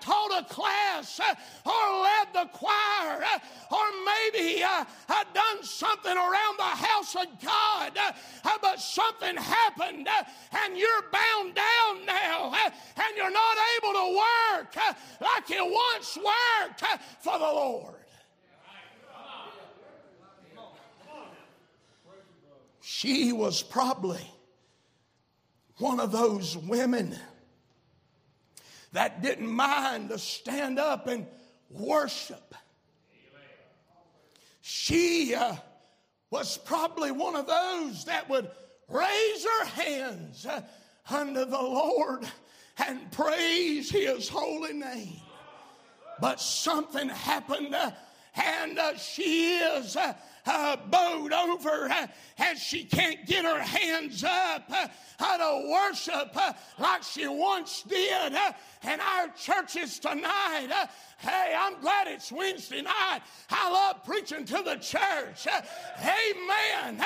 taught 0.00 0.40
a 0.40 0.44
class 0.52 1.20
or 1.64 2.02
led 2.02 2.28
the 2.32 2.48
choir 2.52 3.24
or 3.70 3.84
maybe 4.04 4.64
done 5.34 5.62
something 5.62 6.16
around 6.16 6.58
the 6.58 6.62
house 6.62 6.97
of 7.00 7.26
God, 7.42 7.92
uh, 7.96 8.50
but 8.60 8.80
something 8.80 9.36
happened 9.36 10.08
uh, 10.08 10.24
and 10.64 10.76
you're 10.76 11.02
bound 11.12 11.54
down 11.54 12.06
now 12.06 12.52
uh, 12.52 12.70
and 12.96 13.16
you're 13.16 13.30
not 13.30 13.56
able 13.76 13.92
to 13.92 14.16
work 14.16 14.76
like 15.20 15.48
you 15.48 15.64
once 15.64 16.16
worked 16.16 16.84
for 17.20 17.38
the 17.38 17.44
Lord. 17.44 17.94
She 22.80 23.32
was 23.32 23.62
probably 23.62 24.26
one 25.76 26.00
of 26.00 26.10
those 26.10 26.56
women 26.56 27.16
that 28.92 29.22
didn't 29.22 29.46
mind 29.46 30.08
to 30.08 30.18
stand 30.18 30.78
up 30.78 31.06
and 31.06 31.26
worship. 31.70 32.54
She 34.60 35.34
uh, 35.34 35.54
was 36.30 36.58
probably 36.58 37.10
one 37.10 37.36
of 37.36 37.46
those 37.46 38.04
that 38.04 38.28
would 38.28 38.50
raise 38.88 39.44
her 39.44 39.64
hands 39.64 40.46
uh, 40.46 40.62
unto 41.10 41.44
the 41.44 41.50
Lord 41.50 42.26
and 42.86 43.10
praise 43.12 43.90
his 43.90 44.28
holy 44.28 44.72
name. 44.72 45.20
But 46.20 46.40
something 46.40 47.08
happened, 47.08 47.74
uh, 47.74 47.92
and 48.34 48.78
uh, 48.78 48.96
she 48.96 49.56
is 49.56 49.96
uh, 50.48 50.68
uh, 50.68 50.76
bowed 50.90 51.32
over 51.32 51.88
uh, 51.90 52.06
and 52.38 52.58
she 52.58 52.84
can't 52.84 53.26
get 53.26 53.44
her 53.44 53.60
hands 53.60 54.24
up 54.24 54.70
uh, 54.70 55.38
to 55.38 55.70
worship 55.70 56.30
uh, 56.34 56.52
like 56.78 57.02
she 57.02 57.26
once 57.26 57.82
did. 57.82 58.34
Uh, 58.34 58.52
and 58.82 59.00
our 59.00 59.28
churches 59.28 59.98
tonight, 59.98 60.68
uh, 60.70 60.86
hey, 61.18 61.54
I'm 61.56 61.80
glad 61.80 62.06
it's 62.06 62.30
Wednesday 62.30 62.82
night. 62.82 63.20
I 63.50 63.70
love 63.70 64.04
preaching 64.04 64.44
to 64.44 64.62
the 64.62 64.76
church. 64.76 65.46
Uh, 65.46 65.60
amen. 66.00 67.02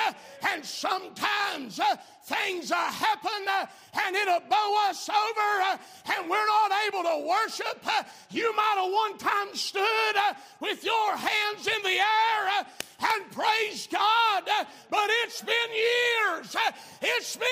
and 0.51 0.65
sometimes 0.65 1.79
things 2.25 2.71
uh, 2.71 2.75
happen 2.75 3.31
uh, 3.49 3.65
and 4.05 4.15
it'll 4.15 4.39
bow 4.49 4.87
us 4.89 5.09
over 5.09 5.61
uh, 5.63 5.77
and 6.15 6.29
we're 6.29 6.45
not 6.45 6.71
able 6.87 7.03
to 7.03 7.27
worship. 7.27 7.85
you 8.29 8.55
might 8.55 8.75
have 8.77 8.91
one 8.91 9.17
time 9.17 9.53
stood 9.53 10.15
with 10.59 10.83
your 10.83 11.17
hands 11.17 11.67
in 11.67 11.83
the 11.83 11.97
air 11.97 12.65
and 13.03 13.31
praised 13.31 13.91
God, 13.91 14.43
but 14.89 15.09
it's 15.23 15.41
been 15.41 15.53
years. 15.73 16.55
It's 17.01 17.35
been 17.35 17.47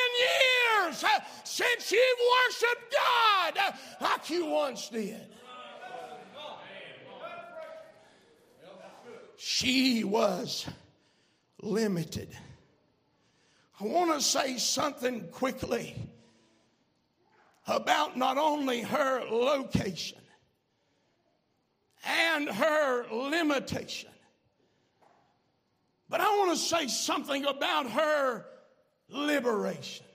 years 0.85 1.03
since 1.43 1.91
you've 1.91 2.19
worshiped 2.47 2.95
God 2.95 3.75
like 3.99 4.29
you 4.29 4.45
once 4.45 4.89
did. 4.89 5.27
She 9.37 10.03
was 10.03 10.67
limited. 11.61 12.29
I 13.79 13.85
want 13.85 14.13
to 14.13 14.21
say 14.21 14.57
something 14.57 15.27
quickly 15.29 15.95
about 17.67 18.15
not 18.15 18.37
only 18.37 18.81
her 18.81 19.23
location 19.29 20.19
and 22.05 22.47
her 22.47 23.05
limitation, 23.11 24.11
but 26.11 26.19
I 26.19 26.27
want 26.37 26.51
to 26.51 26.57
say 26.57 26.87
something 26.87 27.45
about 27.45 27.89
her 27.89 28.45
liberation. 29.09 30.05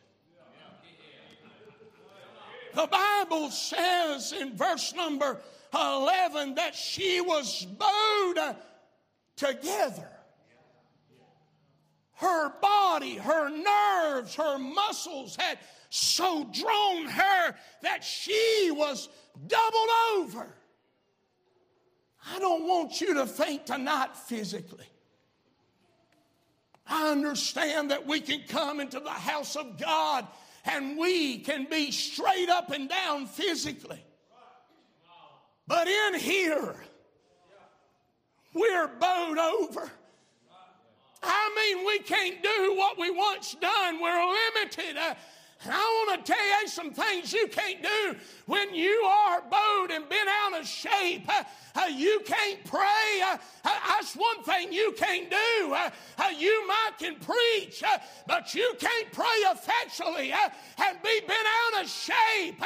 The 2.74 2.86
Bible 2.86 3.50
says 3.50 4.32
in 4.32 4.54
verse 4.54 4.92
number 4.94 5.40
11 5.74 6.56
that 6.56 6.74
she 6.74 7.22
was 7.22 7.64
bowed 7.64 8.56
together 9.36 10.10
her 12.16 12.50
body, 12.60 13.16
her 13.16 13.50
nerves, 13.50 14.34
her 14.36 14.58
muscles 14.58 15.36
had 15.36 15.58
so 15.90 16.44
drawn 16.44 17.06
her 17.06 17.54
that 17.82 18.02
she 18.02 18.70
was 18.70 19.08
doubled 19.46 19.90
over. 20.16 20.56
I 22.34 22.38
don't 22.38 22.66
want 22.66 23.00
you 23.00 23.14
to 23.14 23.26
faint 23.26 23.66
tonight 23.66 24.16
physically. 24.16 24.86
I 26.88 27.10
understand 27.10 27.90
that 27.90 28.06
we 28.06 28.20
can 28.20 28.42
come 28.48 28.80
into 28.80 29.00
the 29.00 29.10
house 29.10 29.56
of 29.56 29.78
God 29.78 30.26
and 30.64 30.98
we 30.98 31.38
can 31.38 31.66
be 31.70 31.90
straight 31.90 32.48
up 32.48 32.70
and 32.70 32.88
down 32.88 33.26
physically. 33.26 34.02
But 35.66 35.88
in 35.88 36.14
here, 36.20 36.76
we're 38.54 38.88
bowed 38.88 39.38
over. 39.38 39.90
I 41.22 41.74
mean, 41.74 41.86
we 41.86 41.98
can't 41.98 42.42
do 42.42 42.74
what 42.76 42.98
we 42.98 43.10
once 43.10 43.56
done. 43.60 44.00
We're 44.00 44.36
limited. 44.54 44.96
Uh, 44.96 45.14
I 45.64 46.06
want 46.06 46.24
to 46.24 46.32
tell 46.32 46.60
you 46.60 46.68
some 46.68 46.92
things 46.92 47.32
you 47.32 47.48
can't 47.48 47.82
do 47.82 48.16
when 48.44 48.74
you 48.74 48.92
are 49.04 49.42
bowed 49.50 49.90
and 49.90 50.08
bent 50.08 50.28
out 50.28 50.60
of 50.60 50.66
shape. 50.66 51.28
Uh, 51.28 51.42
uh, 51.74 51.86
you 51.86 52.20
can't 52.24 52.62
pray. 52.64 53.22
Uh, 53.24 53.36
uh 53.64 53.70
that's 53.88 54.14
one 54.14 54.42
thing 54.44 54.72
you 54.72 54.92
can't 54.96 55.30
do. 55.30 55.72
Uh, 55.72 55.90
uh, 56.18 56.28
you 56.36 56.66
might 56.68 56.92
can 56.98 57.16
preach, 57.16 57.82
but 58.26 58.54
you 58.54 58.74
can't 58.78 59.12
pray 59.12 59.24
effectually 59.50 60.32
and 60.32 61.02
be 61.02 61.20
bent 61.26 61.46
out 61.74 61.82
of 61.82 61.88
shape. 61.88 62.62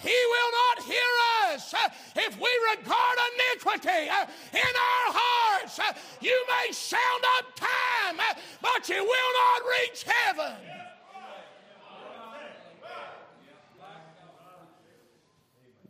He 0.00 0.08
will 0.08 0.52
not 0.76 0.84
hear 0.84 1.54
us 1.54 1.74
if 2.16 2.38
we 2.38 2.50
regard 2.76 3.18
iniquity 3.34 4.08
in 4.52 4.74
our 4.88 5.08
hearts. 5.14 5.78
You 6.20 6.44
may 6.48 6.72
sound 6.72 7.24
up 7.38 7.54
time, 7.54 8.36
but 8.60 8.88
you 8.88 9.02
will 9.02 9.32
not 9.34 9.62
reach 9.80 10.04
heaven. 10.04 10.81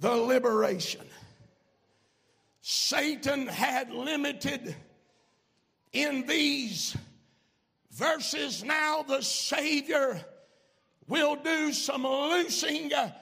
The 0.03 0.17
liberation. 0.17 1.07
Satan 2.61 3.47
had 3.47 3.93
limited 3.93 4.75
in 5.93 6.27
these 6.27 6.97
verses. 7.93 8.65
Now 8.65 9.05
the 9.05 9.23
Savior 9.23 10.21
will 11.07 11.37
do 11.37 11.73
some 11.73 12.05
loosing 12.05 12.93
uh, 12.93 13.13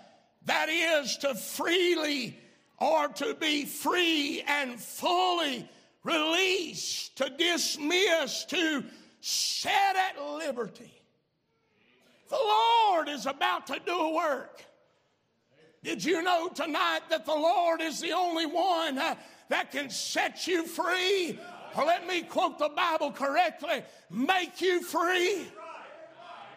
that 0.47 0.71
is 0.71 1.19
to 1.19 1.35
freely 1.35 2.39
or 2.79 3.09
to 3.09 3.35
be 3.35 3.67
free 3.67 4.43
and 4.49 4.81
fully 4.81 5.69
released, 6.03 7.15
to 7.17 7.29
dismiss, 7.29 8.47
to 8.47 8.85
set 9.21 9.97
at 9.97 10.19
liberty. 10.39 10.95
The 12.31 12.39
Lord 12.43 13.11
is 13.11 13.27
about 13.27 13.67
to 13.67 13.79
do 13.85 13.93
a 13.93 14.15
work. 14.15 14.65
Did 15.83 16.05
you 16.05 16.23
know 16.23 16.49
tonight 16.49 17.01
that 17.09 17.25
the 17.25 17.35
Lord 17.35 17.81
is 17.81 18.01
the 18.01 18.13
only 18.13 18.45
one 18.45 18.99
uh, 18.99 19.15
that 19.49 19.71
can 19.71 19.89
set 19.89 20.47
you 20.47 20.67
free? 20.67 21.39
Or 21.77 21.85
let 21.85 22.07
me 22.07 22.23
quote 22.23 22.59
the 22.59 22.69
Bible 22.69 23.13
correctly 23.13 23.83
make 24.11 24.61
you 24.61 24.83
free. 24.83 25.47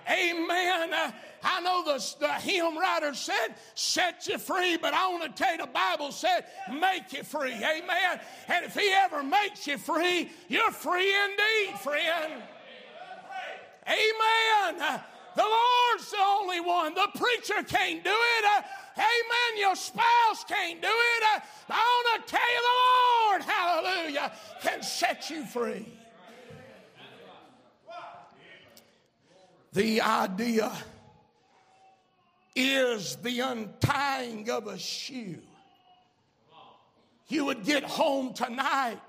Amen. 0.09 0.93
Uh, 0.93 1.11
I 1.41 1.61
know 1.61 1.83
the, 1.85 2.15
the 2.19 2.33
hymn 2.33 2.77
writer 2.77 3.13
said, 3.13 3.55
set 3.75 4.27
you 4.27 4.37
free, 4.37 4.75
but 4.75 4.93
I 4.93 5.07
want 5.07 5.23
to 5.23 5.43
tell 5.43 5.53
you 5.53 5.61
the 5.61 5.67
Bible 5.67 6.11
said, 6.11 6.45
make 6.69 7.13
you 7.13 7.23
free. 7.23 7.53
Amen. 7.53 8.19
And 8.49 8.65
if 8.65 8.75
He 8.75 8.91
ever 8.91 9.23
makes 9.23 9.65
you 9.65 9.77
free, 9.77 10.29
you're 10.49 10.71
free 10.71 11.13
indeed, 11.23 11.79
friend. 11.79 12.43
Amen. 13.87 14.81
Uh, 14.81 14.99
the 15.35 15.43
Lord's 15.43 16.11
the 16.11 16.17
only 16.21 16.59
one. 16.59 16.93
The 16.93 17.07
preacher 17.15 17.63
can't 17.63 18.03
do 18.03 18.11
it. 18.13 18.65
Amen. 18.97 19.57
Your 19.57 19.75
spouse 19.75 20.43
can't 20.47 20.81
do 20.81 20.87
it. 20.87 21.23
Uh, 21.35 21.39
I 21.69 22.03
want 22.13 22.27
to 22.27 22.31
tell 22.31 22.53
you 22.53 22.61
the 22.61 22.77
Lord, 23.23 23.41
hallelujah, 23.41 24.31
can 24.61 24.83
set 24.83 25.29
you 25.29 25.45
free. 25.45 25.87
The 29.73 30.01
idea 30.01 30.71
is 32.55 33.15
the 33.17 33.39
untying 33.39 34.49
of 34.51 34.67
a 34.67 34.77
shoe. 34.77 35.39
You 37.27 37.45
would 37.45 37.63
get 37.65 37.83
home 37.83 38.33
tonight 38.33 39.01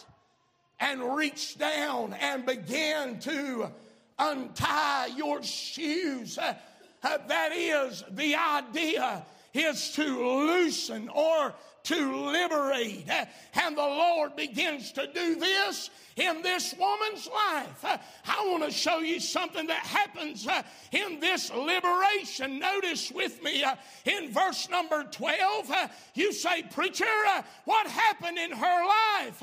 and 0.80 1.16
reach 1.16 1.58
down 1.58 2.14
and 2.14 2.46
begin 2.46 3.18
to 3.20 3.70
untie 4.18 5.08
your 5.14 5.42
shoes. 5.42 6.38
Uh, 6.38 6.54
uh, 7.02 7.18
that 7.28 7.52
is 7.52 8.02
the 8.12 8.34
idea 8.34 9.26
is 9.54 9.90
to 9.92 10.02
loosen 10.02 11.08
or 11.08 11.54
to 11.84 12.30
liberate. 12.30 13.08
Uh, 13.08 13.26
and 13.54 13.76
the 13.76 13.82
Lord 13.82 14.36
begins 14.36 14.92
to 14.92 15.06
do 15.06 15.36
this 15.36 15.90
in 16.16 16.42
this 16.42 16.74
woman's 16.78 17.28
life. 17.28 17.84
Uh, 17.84 17.98
I 18.26 18.46
want 18.48 18.64
to 18.64 18.70
show 18.70 18.98
you 18.98 19.20
something 19.20 19.66
that 19.66 19.84
happens 19.84 20.46
uh, 20.46 20.62
in 20.92 21.20
this 21.20 21.50
liberation. 21.52 22.58
Notice 22.58 23.10
with 23.10 23.42
me 23.42 23.64
uh, 23.64 23.74
in 24.04 24.32
verse 24.32 24.68
number 24.70 25.04
12, 25.04 25.70
uh, 25.70 25.88
you 26.14 26.32
say, 26.32 26.62
Preacher, 26.62 27.04
uh, 27.28 27.42
what 27.64 27.86
happened 27.86 28.38
in 28.38 28.52
her 28.52 28.86
life 28.86 29.42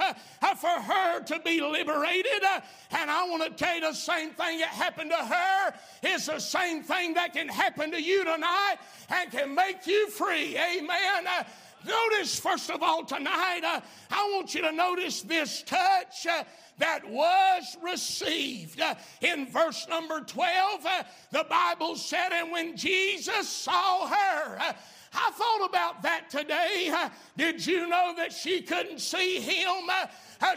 for 0.60 0.82
her 0.82 1.22
to 1.24 1.40
be 1.40 1.62
liberated? 1.62 2.44
And 2.92 3.12
I 3.12 3.28
want 3.30 3.44
to 3.44 3.50
tell 3.52 3.76
you 3.76 3.82
the 3.82 3.94
same 3.94 4.32
thing 4.32 4.60
that 4.60 4.70
happened 4.70 5.12
to 5.12 5.26
her 5.26 5.74
is 6.04 6.26
the 6.26 6.40
same 6.40 6.84
thing 6.84 7.14
that 7.16 7.34
can 7.34 7.48
happen 7.50 7.92
to 7.92 8.02
you 8.02 8.24
tonight 8.24 8.78
and 9.10 9.32
can 9.32 9.54
make 9.54 9.86
you 9.86 10.10
free. 10.10 10.58
Amen. 10.58 11.28
Notice, 11.86 12.40
first 12.40 12.70
of 12.70 12.84
all, 12.84 13.04
tonight, 13.04 13.62
uh, 13.64 13.82
I 14.10 14.32
want 14.34 14.54
you 14.54 14.62
to 14.62 14.72
notice 14.72 15.22
this 15.22 15.64
touch 15.64 16.28
uh, 16.28 16.44
that 16.78 17.08
was 17.10 17.78
received. 17.82 18.80
Uh, 18.80 18.96
in 19.22 19.48
verse 19.48 19.88
number 19.90 20.22
12, 20.22 20.86
uh, 20.86 21.04
the 21.32 21.46
Bible 21.50 21.96
said, 21.96 22.30
And 22.32 22.52
when 22.52 22.78
Jesus 22.78 23.50
saw 23.50 24.08
her, 24.08 24.60
uh, 24.60 24.74
I 25.14 25.32
thought 25.32 25.66
about 25.68 26.02
that 26.04 26.30
today. 26.30 26.94
Did 27.38 27.66
you 27.66 27.88
know 27.88 28.14
that 28.18 28.32
she 28.32 28.62
couldn't 28.62 29.00
see 29.00 29.40
him? 29.40 29.90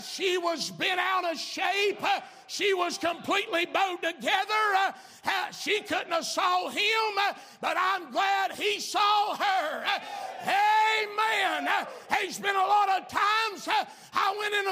she 0.02 0.38
was 0.38 0.70
bent 0.70 1.00
out 1.00 1.30
of 1.30 1.38
shape. 1.38 2.02
she 2.46 2.72
was 2.72 2.96
completely 2.96 3.66
bowed 3.66 4.02
together. 4.02 4.94
she 5.52 5.80
couldn't 5.82 6.12
have 6.12 6.24
saw 6.24 6.68
him, 6.68 7.36
but 7.60 7.76
I'm 7.78 8.10
glad 8.12 8.52
he 8.52 8.78
saw 8.78 9.36
her. 9.36 9.84
Amen. 10.42 11.68
There's 12.10 12.38
been 12.38 12.56
a 12.56 12.58
lot 12.58 12.88
of 12.90 13.08
times 13.08 13.63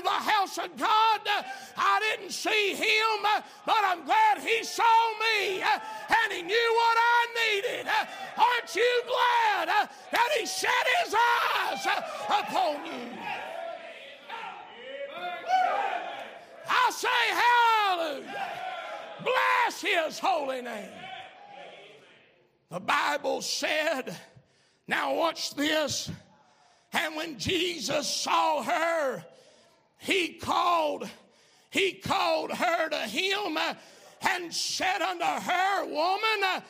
the 0.02 0.10
house 0.10 0.58
of 0.58 0.76
God. 0.76 1.20
I 1.76 2.00
didn't 2.00 2.32
see 2.32 2.74
him, 2.74 3.22
but 3.66 3.82
I'm 3.84 4.04
glad 4.04 4.38
he 4.38 4.62
saw 4.64 4.82
me 5.18 5.62
and 5.62 6.32
he 6.32 6.42
knew 6.42 6.74
what 6.74 6.96
I 6.98 7.26
needed. 7.42 7.86
Aren't 8.36 8.74
you 8.74 9.02
glad 9.06 9.88
that 10.10 10.28
he 10.38 10.46
set 10.46 10.70
his 11.04 11.14
eyes 11.14 11.86
upon 12.28 12.86
you? 12.86 13.18
I 16.68 16.90
say 16.90 17.22
hallelujah. 17.44 18.50
Bless 19.22 19.80
his 19.80 20.18
holy 20.18 20.62
name. 20.62 20.88
The 22.70 22.80
Bible 22.80 23.42
said, 23.42 24.16
now, 24.88 25.14
watch 25.14 25.54
this. 25.54 26.10
And 26.92 27.14
when 27.16 27.38
Jesus 27.38 28.06
saw 28.08 28.62
her, 28.62 29.24
he 30.02 30.34
called, 30.34 31.08
he 31.70 31.92
called 31.92 32.50
her 32.50 32.88
to 32.88 32.98
him 32.98 33.56
uh, 33.56 33.74
and 34.28 34.52
said 34.52 35.00
unto 35.00 35.24
her, 35.24 35.84
Woman, 35.84 36.44
uh, 36.44 36.60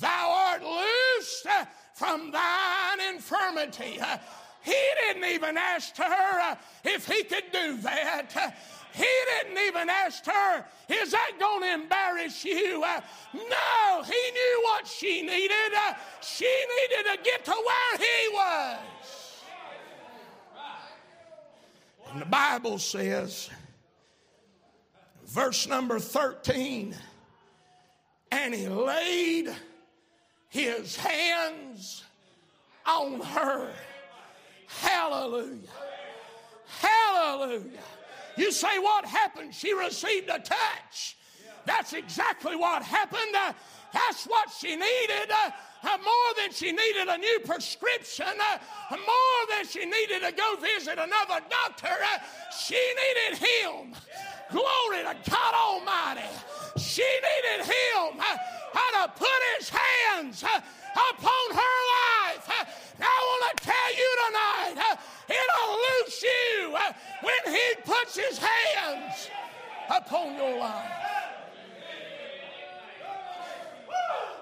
thou 0.00 0.30
art 0.30 0.62
loosed 0.62 1.46
uh, 1.46 1.64
from 1.94 2.30
thine 2.30 3.14
infirmity. 3.14 3.98
He 4.62 4.84
didn't 5.02 5.24
even 5.24 5.56
ask 5.56 5.96
her 5.96 6.58
if 6.84 7.08
he 7.08 7.24
could 7.24 7.50
do 7.52 7.76
that. 7.78 8.54
He 8.92 9.04
didn't 9.42 9.58
even 9.66 9.90
ask 9.90 10.24
her, 10.24 10.64
Is 10.88 11.10
that 11.10 11.32
going 11.40 11.62
to 11.62 11.74
embarrass 11.74 12.44
you? 12.44 12.84
Uh, 12.84 13.00
no, 13.34 14.02
he 14.02 14.30
knew 14.32 14.60
what 14.62 14.86
she 14.86 15.22
needed. 15.22 15.74
Uh, 15.76 15.94
she 16.22 16.44
needed 16.44 17.10
to 17.10 17.18
get 17.24 17.44
to 17.46 17.50
where 17.50 17.98
he 17.98 18.28
was. 18.32 18.78
And 22.16 22.22
the 22.22 22.30
Bible 22.30 22.78
says, 22.78 23.50
verse 25.26 25.68
number 25.68 25.98
13, 25.98 26.96
and 28.30 28.54
he 28.54 28.68
laid 28.68 29.54
his 30.48 30.96
hands 30.96 32.04
on 32.86 33.20
her. 33.20 33.70
Hallelujah. 34.66 35.58
Hallelujah. 36.80 37.82
You 38.38 38.50
say, 38.50 38.78
What 38.78 39.04
happened? 39.04 39.54
She 39.54 39.74
received 39.74 40.30
a 40.30 40.38
touch. 40.38 41.18
That's 41.66 41.92
exactly 41.92 42.56
what 42.56 42.82
happened. 42.82 43.54
Uh, 43.92 43.98
that's 43.98 44.24
what 44.24 44.50
she 44.50 44.76
needed. 44.76 45.30
Uh, 45.30 45.50
uh, 45.82 45.98
more 45.98 46.30
than 46.36 46.52
she 46.52 46.72
needed 46.72 47.08
a 47.08 47.18
new 47.18 47.40
prescription, 47.44 48.26
uh, 48.26 48.58
more 48.90 49.56
than 49.56 49.66
she 49.66 49.84
needed 49.84 50.22
to 50.22 50.32
go 50.32 50.56
visit 50.56 50.98
another 50.98 51.44
doctor, 51.48 51.88
uh, 51.88 52.18
she 52.50 52.74
needed 52.74 53.38
Him. 53.38 53.94
Glory 54.50 55.02
to 55.02 55.30
God 55.30 55.54
Almighty. 55.54 56.28
She 56.76 57.02
needed 57.02 57.66
Him 57.66 58.18
uh, 58.18 59.04
to 59.04 59.12
put 59.16 59.40
His 59.58 59.68
hands 59.68 60.42
uh, 60.42 60.60
upon 60.94 61.46
her 61.52 61.76
life. 61.96 62.66
I 62.98 63.04
want 63.04 63.58
to 63.58 63.64
tell 63.64 63.94
you 63.94 64.16
tonight 64.26 64.98
It'll 65.28 65.76
loose 65.76 66.22
you 66.22 66.76
when 67.22 67.54
He 67.54 67.74
puts 67.84 68.16
His 68.16 68.38
hands 68.38 69.28
upon 69.90 70.36
your 70.36 70.58
life. 70.58 70.92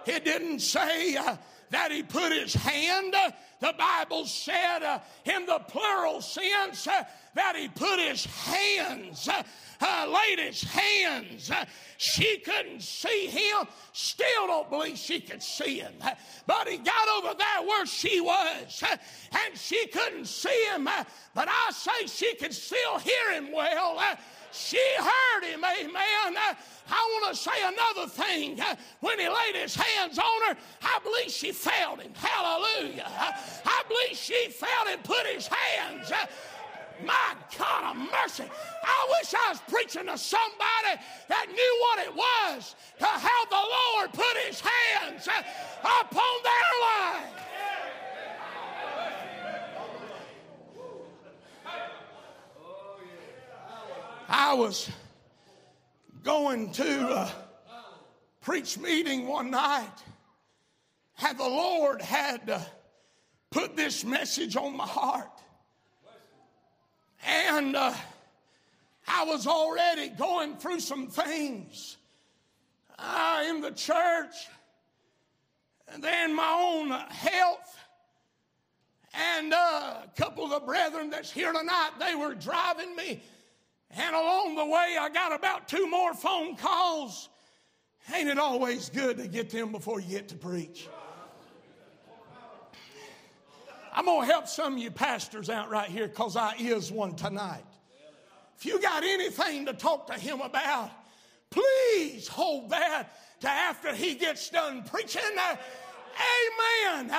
It 0.07 0.25
didn't 0.25 0.61
say 0.61 1.17
uh, 1.17 1.37
that 1.71 1.91
He 1.91 2.03
put 2.03 2.33
His 2.33 2.55
hand. 2.55 3.15
the 3.61 3.75
Bible 3.79 4.27
said 4.27 4.83
uh, 4.83 4.99
in 5.25 5.47
the 5.47 5.61
plural 5.69 6.21
sense 6.21 6.87
uh, 6.87 7.05
that 7.35 7.57
He 7.57 7.69
put 7.69 7.99
His 7.99 8.25
hands 8.25 9.29
uh, 9.85 10.07
laid 10.07 10.39
his 10.39 10.63
hands. 10.63 11.51
Uh, 11.51 11.65
she 11.97 12.39
couldn't 12.39 12.83
see 12.83 13.27
him. 13.27 13.67
Still 13.93 14.47
don't 14.47 14.71
believe 14.71 14.97
she 14.97 15.21
could 15.21 15.43
see 15.43 15.79
him. 15.79 15.93
Uh, 16.01 16.11
but 16.47 16.69
he 16.69 16.79
got 16.79 17.09
over 17.19 17.35
there 17.37 17.67
where 17.67 17.87
she 17.87 18.21
was 18.21 18.83
uh, 18.83 18.97
and 19.47 19.57
she 19.57 19.87
couldn't 19.89 20.27
see 20.27 20.67
him. 20.73 20.89
Uh, 20.89 21.05
but 21.35 21.49
I 21.49 21.71
say 21.73 22.07
she 22.07 22.35
could 22.37 22.55
still 22.55 22.99
hear 22.99 23.33
him 23.33 23.53
well. 23.53 24.01
Uh, 24.55 24.57
she 24.57 24.81
heard 24.99 25.45
him, 25.45 25.65
amen. 25.65 26.37
Uh, 26.37 26.55
I 26.89 27.21
want 27.23 27.35
to 27.35 27.41
say 27.41 27.51
another 27.63 28.09
thing. 28.09 28.61
Uh, 28.61 28.77
when 29.01 29.19
he 29.19 29.29
laid 29.29 29.55
his 29.55 29.75
hands 29.75 30.19
on 30.19 30.49
her, 30.49 30.57
I 30.83 30.99
believe 31.03 31.31
she 31.31 31.53
felt 31.53 32.01
him. 32.01 32.13
Hallelujah. 32.15 33.07
Uh, 33.07 33.33
I 33.67 33.83
believe 33.89 34.17
she 34.17 34.49
felt 34.51 34.89
him 34.89 35.01
put 35.03 35.27
his 35.27 35.47
hands 35.47 36.13
my 37.05 37.35
God 37.59 37.91
of 37.91 37.97
mercy. 37.97 38.45
I 38.85 39.19
wish 39.19 39.35
I 39.35 39.51
was 39.51 39.61
preaching 39.69 40.07
to 40.07 40.17
somebody 40.17 41.03
that 41.29 41.47
knew 41.49 41.79
what 41.83 42.07
it 42.07 42.15
was 42.15 42.77
to 43.01 43.07
have 43.07 43.49
the 43.51 43.57
Lord 43.57 44.13
put 44.13 44.37
his 44.47 44.61
hands 44.61 45.27
upon 45.83 46.35
their 46.45 46.71
life. 46.83 47.54
I 54.37 54.55
was 54.55 54.91
going 56.25 56.73
to 56.73 57.09
a 57.09 57.33
preach 58.41 58.77
meeting 58.77 59.29
one 59.29 59.53
night, 59.53 59.95
and 61.25 61.39
the 61.39 61.49
Lord 61.49 62.03
had 62.03 62.67
put 63.53 63.77
this 63.77 64.05
message 64.05 64.57
on 64.57 64.77
my 64.77 64.89
heart. 64.89 65.31
And 67.25 67.77
uh, 67.77 67.95
I 69.07 69.23
was 69.23 69.47
already 69.47 70.09
going 70.09 70.57
through 70.57 70.81
some 70.81 71.07
things 71.07 71.97
uh, 72.99 73.45
in 73.49 73.61
the 73.61 73.71
church, 73.71 74.35
and 75.93 76.03
then 76.03 76.35
my 76.35 76.59
own 76.61 76.91
health. 76.91 77.79
And 79.15 79.55
uh, 79.55 79.99
a 80.03 80.11
couple 80.17 80.43
of 80.43 80.51
the 80.51 80.67
brethren 80.67 81.11
that's 81.11 81.31
here 81.31 81.53
tonight, 81.53 81.91
they 82.01 82.17
were 82.17 82.35
driving 82.35 82.97
me. 82.97 83.23
And 83.97 84.15
along 84.15 84.57
the 84.57 84.65
way, 84.65 84.97
I 84.99 85.09
got 85.13 85.33
about 85.33 85.69
two 85.69 85.89
more 85.89 86.15
phone 86.15 86.57
calls. 86.57 87.29
Ain't 88.15 88.29
it 88.29 88.39
always 88.39 88.91
good 88.91 89.17
to 89.19 89.29
get 89.29 89.51
them 89.51 89.73
before 89.73 90.01
you 90.01 90.09
get 90.11 90.29
to 90.29 90.37
preach? 90.37 90.89
I'm 93.93 94.07
going 94.07 94.27
to 94.27 94.33
help 94.33 94.49
some 94.49 94.75
of 94.75 94.79
you 94.81 94.91
pastors 94.91 95.49
out 95.49 95.71
right 95.71 95.89
here 95.89 96.09
because 96.09 96.37
I 96.37 96.57
is 96.57 96.91
one 96.91 97.15
tonight. 97.15 97.65
If 98.59 98.67
you 98.67 98.81
got 98.81 99.05
anything 99.05 99.67
to 99.67 99.73
talk 99.73 100.09
to 100.09 100.15
him 100.15 100.41
about, 100.41 100.91
please 101.51 102.27
hold 102.27 102.71
that 102.71 103.09
to 103.41 103.49
after 103.49 103.95
he 103.95 104.15
gets 104.15 104.49
done 104.49 104.83
preaching. 104.83 105.23
Amen. 106.91 107.11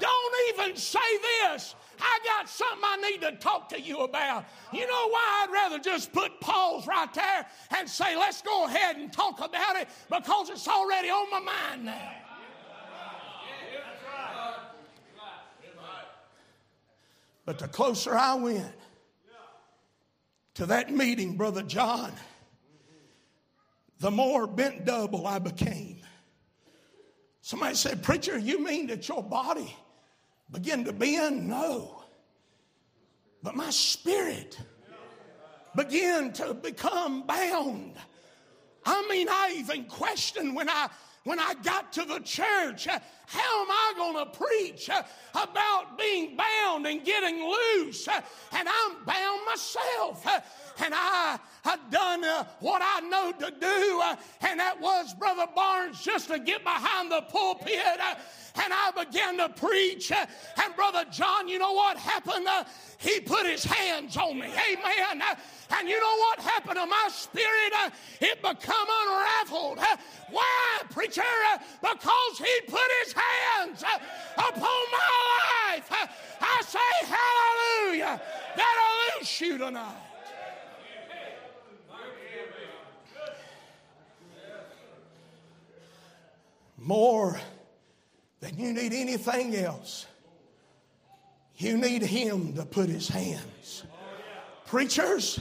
Don't 0.00 0.34
even 0.50 0.76
say 0.76 0.98
this. 1.42 1.74
I 2.00 2.18
got 2.24 2.48
something 2.48 2.80
I 2.84 3.10
need 3.10 3.20
to 3.22 3.32
talk 3.32 3.68
to 3.70 3.80
you 3.80 3.98
about. 4.00 4.44
You 4.72 4.86
know 4.86 5.08
why 5.08 5.44
I'd 5.46 5.52
rather 5.52 5.78
just 5.78 6.12
put 6.12 6.40
pause 6.40 6.86
right 6.86 7.12
there 7.12 7.46
and 7.76 7.88
say, 7.88 8.16
let's 8.16 8.42
go 8.42 8.66
ahead 8.66 8.96
and 8.96 9.12
talk 9.12 9.38
about 9.38 9.76
it 9.76 9.88
because 10.08 10.50
it's 10.50 10.68
already 10.68 11.08
on 11.08 11.30
my 11.30 11.40
mind 11.40 11.84
now. 11.86 12.12
But 17.44 17.58
the 17.58 17.68
closer 17.68 18.14
I 18.14 18.34
went 18.34 18.74
to 20.54 20.66
that 20.66 20.92
meeting, 20.92 21.36
Brother 21.36 21.62
John, 21.62 22.12
the 24.00 24.10
more 24.10 24.46
bent 24.46 24.84
double 24.84 25.26
I 25.26 25.38
became. 25.38 25.97
Somebody 27.48 27.76
said, 27.76 28.02
Preacher, 28.02 28.36
you 28.36 28.62
mean 28.62 28.88
that 28.88 29.08
your 29.08 29.22
body 29.22 29.74
began 30.50 30.84
to 30.84 30.92
bend? 30.92 31.48
No. 31.48 32.02
But 33.42 33.56
my 33.56 33.70
spirit 33.70 34.60
began 35.74 36.30
to 36.34 36.52
become 36.52 37.26
bound. 37.26 37.94
I 38.84 39.06
mean, 39.08 39.28
I 39.30 39.54
even 39.56 39.86
questioned 39.86 40.54
when 40.54 40.68
I 40.68 40.90
when 41.28 41.38
I 41.38 41.52
got 41.62 41.92
to 41.92 42.06
the 42.06 42.20
church, 42.20 42.86
how 42.86 43.62
am 43.62 43.70
I 43.70 43.92
going 43.98 44.24
to 44.24 44.38
preach 44.38 44.88
about 45.34 45.98
being 45.98 46.38
bound 46.38 46.86
and 46.86 47.04
getting 47.04 47.46
loose? 47.46 48.08
And 48.08 48.66
I'm 48.66 49.04
bound 49.04 49.40
myself. 49.44 50.26
And 50.82 50.94
I 50.96 51.38
had 51.64 51.80
done 51.90 52.24
uh, 52.24 52.44
what 52.60 52.80
I 52.82 53.00
know 53.00 53.32
to 53.32 53.50
do, 53.60 54.00
uh, 54.02 54.16
and 54.40 54.58
that 54.58 54.80
was, 54.80 55.12
Brother 55.12 55.46
Barnes, 55.54 56.00
just 56.00 56.28
to 56.28 56.38
get 56.38 56.62
behind 56.62 57.10
the 57.10 57.20
pulpit. 57.22 58.00
Uh, 58.00 58.14
and 58.62 58.72
I 58.72 59.04
began 59.04 59.36
to 59.38 59.48
preach. 59.50 60.10
Uh, 60.10 60.24
and 60.64 60.74
Brother 60.76 61.04
John, 61.10 61.48
you 61.48 61.58
know 61.58 61.72
what 61.72 61.98
happened? 61.98 62.46
Uh, 62.46 62.64
he 62.98 63.20
put 63.20 63.44
his 63.44 63.64
hands 63.64 64.16
on 64.16 64.38
me. 64.38 64.46
Amen. 64.46 65.20
Uh, 65.20 65.34
and 65.78 65.88
you 65.88 66.00
know 66.00 66.16
what 66.16 66.40
happened 66.40 66.76
to 66.76 66.86
my 66.86 67.08
spirit? 67.10 67.92
It 68.20 68.40
become 68.40 68.88
unraveled. 69.02 69.78
Why, 70.30 70.67
preacher? 70.90 71.22
Because 71.80 72.38
he 72.38 72.60
put 72.66 72.88
his 73.04 73.12
hands 73.12 73.84
upon 74.36 74.60
my 74.92 75.74
life. 75.74 76.08
I 76.40 76.62
say 76.66 77.06
hallelujah. 77.06 78.20
That'll 78.56 79.18
loose 79.18 79.40
you 79.40 79.58
tonight. 79.58 80.08
More 86.78 87.38
than 88.40 88.56
you 88.56 88.72
need 88.72 88.92
anything 88.92 89.54
else, 89.56 90.06
you 91.56 91.76
need 91.76 92.02
Him 92.02 92.54
to 92.54 92.64
put 92.64 92.88
His 92.88 93.08
hands. 93.08 93.84
Preachers, 94.64 95.40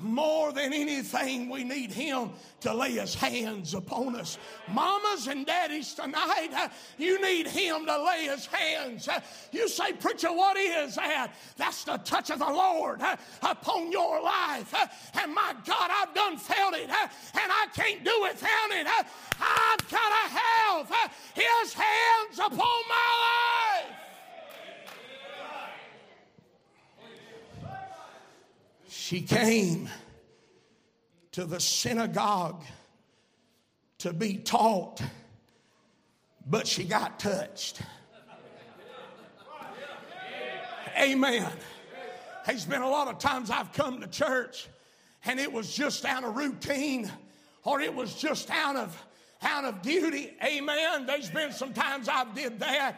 more 0.00 0.52
than 0.52 0.72
anything, 0.72 1.48
we 1.48 1.64
need 1.64 1.90
Him 1.90 2.30
to 2.60 2.72
lay 2.72 2.92
His 2.92 3.14
hands 3.14 3.74
upon 3.74 4.16
us. 4.16 4.38
Mamas 4.72 5.26
and 5.26 5.44
daddies 5.44 5.94
tonight, 5.94 6.50
uh, 6.54 6.68
you 6.96 7.20
need 7.20 7.46
Him 7.46 7.84
to 7.86 8.04
lay 8.04 8.24
His 8.24 8.46
hands. 8.46 9.08
Uh, 9.08 9.20
you 9.52 9.68
say, 9.68 9.92
Preacher, 9.92 10.32
what 10.32 10.56
is 10.56 10.94
that? 10.96 11.32
That's 11.56 11.84
the 11.84 11.98
touch 11.98 12.30
of 12.30 12.38
the 12.38 12.46
Lord 12.46 13.02
uh, 13.02 13.16
upon 13.42 13.92
your 13.92 14.22
life. 14.22 14.74
And 15.20 15.34
my 15.34 15.54
God, 15.66 15.90
I've 15.92 16.14
done 16.14 16.38
felt 16.38 16.74
it, 16.74 16.88
and 16.88 17.52
I 17.52 17.66
can't 17.74 18.04
do 18.04 18.24
it 18.24 18.38
without 18.40 18.70
it. 18.70 18.86
I've 19.40 19.90
got 19.90 20.08
to 20.08 20.28
have 20.34 21.10
His 21.34 21.72
hands 21.72 22.38
upon 22.38 22.82
my 22.88 23.08
life. 23.20 23.67
She 29.08 29.22
came 29.22 29.88
to 31.32 31.46
the 31.46 31.60
synagogue 31.60 32.62
to 34.00 34.12
be 34.12 34.36
taught, 34.36 35.00
but 36.46 36.66
she 36.66 36.84
got 36.84 37.18
touched. 37.18 37.80
Amen. 41.00 41.50
There's 42.46 42.66
been 42.66 42.82
a 42.82 42.90
lot 42.90 43.08
of 43.08 43.18
times 43.18 43.48
I've 43.48 43.72
come 43.72 44.02
to 44.02 44.06
church 44.08 44.68
and 45.24 45.40
it 45.40 45.50
was 45.50 45.74
just 45.74 46.04
out 46.04 46.22
of 46.22 46.36
routine 46.36 47.10
or 47.64 47.80
it 47.80 47.94
was 47.94 48.12
just 48.12 48.50
out 48.50 48.76
of 48.76 49.02
out 49.40 49.64
of 49.64 49.80
duty. 49.80 50.34
Amen. 50.44 51.06
There's 51.06 51.30
been 51.30 51.52
some 51.52 51.72
times 51.72 52.10
I've 52.10 52.34
did 52.34 52.60
that 52.60 52.96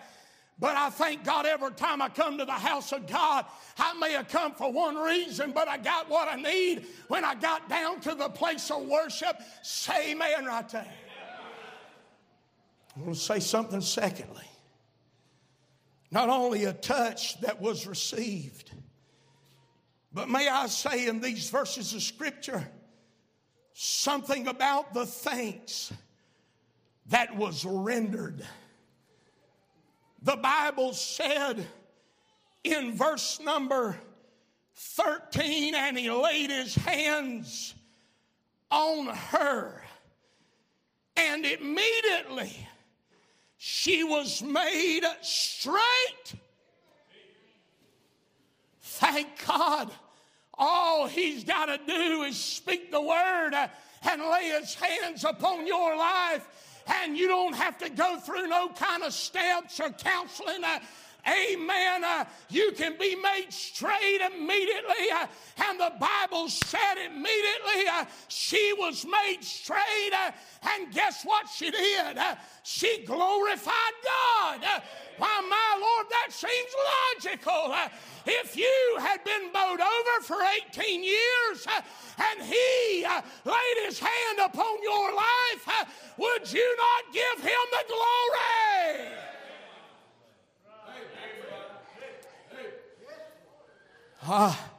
but 0.60 0.76
I 0.76 0.90
thank 0.90 1.24
God 1.24 1.46
every 1.46 1.72
time 1.72 2.02
I 2.02 2.10
come 2.10 2.36
to 2.36 2.44
the 2.44 2.52
house 2.52 2.92
of 2.92 3.06
God, 3.06 3.46
I 3.78 3.94
may 3.94 4.12
have 4.12 4.28
come 4.28 4.52
for 4.52 4.70
one 4.70 4.94
reason, 4.94 5.52
but 5.52 5.68
I 5.68 5.78
got 5.78 6.10
what 6.10 6.28
I 6.28 6.36
need 6.36 6.84
when 7.08 7.24
I 7.24 7.34
got 7.34 7.70
down 7.70 8.00
to 8.00 8.14
the 8.14 8.28
place 8.28 8.70
of 8.70 8.86
worship. 8.86 9.40
Say 9.62 10.12
amen 10.12 10.44
right 10.44 10.68
there. 10.68 10.86
I'm 12.94 13.02
going 13.02 13.14
to 13.14 13.20
say 13.20 13.40
something 13.40 13.80
secondly. 13.80 14.44
Not 16.10 16.28
only 16.28 16.64
a 16.64 16.74
touch 16.74 17.40
that 17.40 17.58
was 17.58 17.86
received, 17.86 18.70
but 20.12 20.28
may 20.28 20.46
I 20.46 20.66
say 20.66 21.06
in 21.06 21.20
these 21.20 21.48
verses 21.48 21.94
of 21.94 22.02
Scripture 22.02 22.68
something 23.72 24.48
about 24.48 24.92
the 24.92 25.06
thanks 25.06 25.90
that 27.06 27.34
was 27.34 27.64
rendered 27.64 28.44
the 30.22 30.36
Bible 30.36 30.92
said 30.92 31.66
in 32.64 32.94
verse 32.94 33.40
number 33.40 33.96
13, 34.74 35.74
and 35.74 35.98
he 35.98 36.10
laid 36.10 36.50
his 36.50 36.74
hands 36.74 37.74
on 38.70 39.06
her, 39.06 39.82
and 41.16 41.44
immediately 41.44 42.66
she 43.56 44.04
was 44.04 44.42
made 44.42 45.02
straight. 45.20 46.34
Thank 48.80 49.28
God. 49.46 49.90
All 50.54 51.06
he's 51.06 51.44
got 51.44 51.66
to 51.66 51.78
do 51.86 52.22
is 52.22 52.36
speak 52.36 52.90
the 52.90 53.00
word 53.00 53.54
uh, 53.54 53.68
and 54.08 54.22
lay 54.22 54.48
his 54.60 54.74
hands 54.74 55.24
upon 55.24 55.66
your 55.66 55.96
life 55.96 56.46
and 56.90 57.16
you 57.16 57.28
don't 57.28 57.54
have 57.54 57.78
to 57.78 57.88
go 57.88 58.18
through 58.18 58.46
no 58.48 58.68
kind 58.68 59.02
of 59.02 59.12
steps 59.12 59.80
or 59.80 59.90
counseling. 59.90 60.62
Amen. 61.26 62.04
Uh, 62.04 62.24
you 62.48 62.72
can 62.72 62.96
be 62.98 63.14
made 63.16 63.50
straight 63.50 64.20
immediately. 64.20 65.10
Uh, 65.12 65.26
and 65.68 65.78
the 65.78 65.92
Bible 66.00 66.48
said 66.48 66.94
immediately 67.06 67.88
uh, 67.90 68.04
she 68.28 68.72
was 68.78 69.04
made 69.04 69.42
straight. 69.42 70.12
Uh, 70.12 70.30
and 70.74 70.92
guess 70.92 71.24
what 71.24 71.46
she 71.48 71.70
did? 71.70 72.16
Uh, 72.16 72.36
she 72.62 73.04
glorified 73.04 73.94
God. 74.04 74.60
Uh, 74.64 74.80
why, 75.18 75.40
my 75.48 75.80
Lord, 75.80 76.06
that 76.10 76.32
seems 76.32 76.70
logical. 77.26 77.74
if 78.26 78.56
you 78.56 78.96
had 79.00 79.22
been 79.24 79.52
bowed 79.52 79.80
over 79.80 80.24
for 80.24 80.38
18 80.70 81.04
years 81.04 81.66
and 82.18 82.42
He 82.42 83.04
laid 83.44 83.86
His 83.86 83.98
hand 83.98 84.38
upon 84.42 84.82
your 84.82 85.14
life, 85.14 85.86
would 86.16 86.50
you 86.50 86.76
not 86.76 87.12
give 87.12 87.44
Him 87.44 87.60
the 87.72 87.84
glory? 87.88 89.29
Ah, 94.22 94.70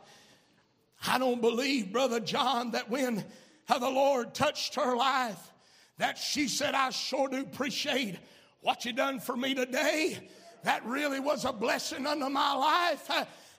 I 1.08 1.18
don't 1.18 1.42
believe, 1.42 1.92
Brother 1.92 2.20
John, 2.20 2.72
that 2.72 2.90
when 2.90 3.24
the 3.68 3.80
Lord 3.90 4.34
touched 4.34 4.76
her 4.76 4.96
life, 4.96 5.52
that 5.98 6.18
she 6.18 6.48
said, 6.48 6.76
I 6.76 6.90
sure 6.90 7.28
do 7.28 7.42
appreciate 7.42 8.18
what 8.62 8.86
you 8.86 8.94
done 8.94 9.20
for 9.20 9.36
me 9.36 9.54
today. 9.54 10.20
That 10.64 10.86
really 10.86 11.20
was 11.20 11.46
a 11.46 11.54
blessing 11.54 12.06
unto 12.06 12.30
my 12.30 12.54
life 12.54 13.10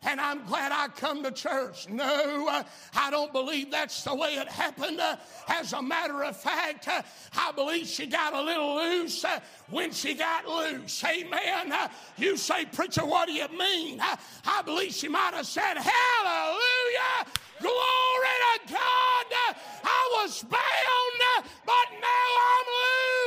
and 0.04 0.20
I'm 0.20 0.44
glad 0.46 0.72
I 0.72 0.88
come 0.88 1.22
to 1.22 1.30
church. 1.30 1.88
No, 1.88 2.48
uh, 2.48 2.62
I 2.94 3.10
don't 3.10 3.32
believe 3.32 3.70
that's 3.70 4.02
the 4.04 4.14
way 4.14 4.34
it 4.34 4.48
happened. 4.48 5.00
Uh, 5.00 5.16
as 5.48 5.72
a 5.72 5.82
matter 5.82 6.24
of 6.24 6.36
fact, 6.36 6.88
uh, 6.88 7.02
I 7.36 7.52
believe 7.52 7.86
she 7.86 8.06
got 8.06 8.34
a 8.34 8.42
little 8.42 8.76
loose 8.76 9.24
when 9.70 9.92
she 9.92 10.14
got 10.14 10.46
loose. 10.46 11.04
Amen. 11.04 11.72
You 12.16 12.36
say, 12.36 12.64
Preacher, 12.64 13.04
what 13.04 13.28
do 13.28 13.32
you 13.32 13.46
mean? 13.56 14.00
I 14.00 14.62
believe 14.62 14.92
she 14.92 15.08
might 15.08 15.34
have 15.34 15.46
said, 15.46 15.76
Hallelujah, 15.76 17.26
glory 17.60 18.36
to 18.66 18.72
God. 18.72 19.54
I 19.84 20.22
was 20.22 20.42
bound, 20.42 21.44
but 21.64 21.86
now 22.00 22.28
I'm 22.50 22.66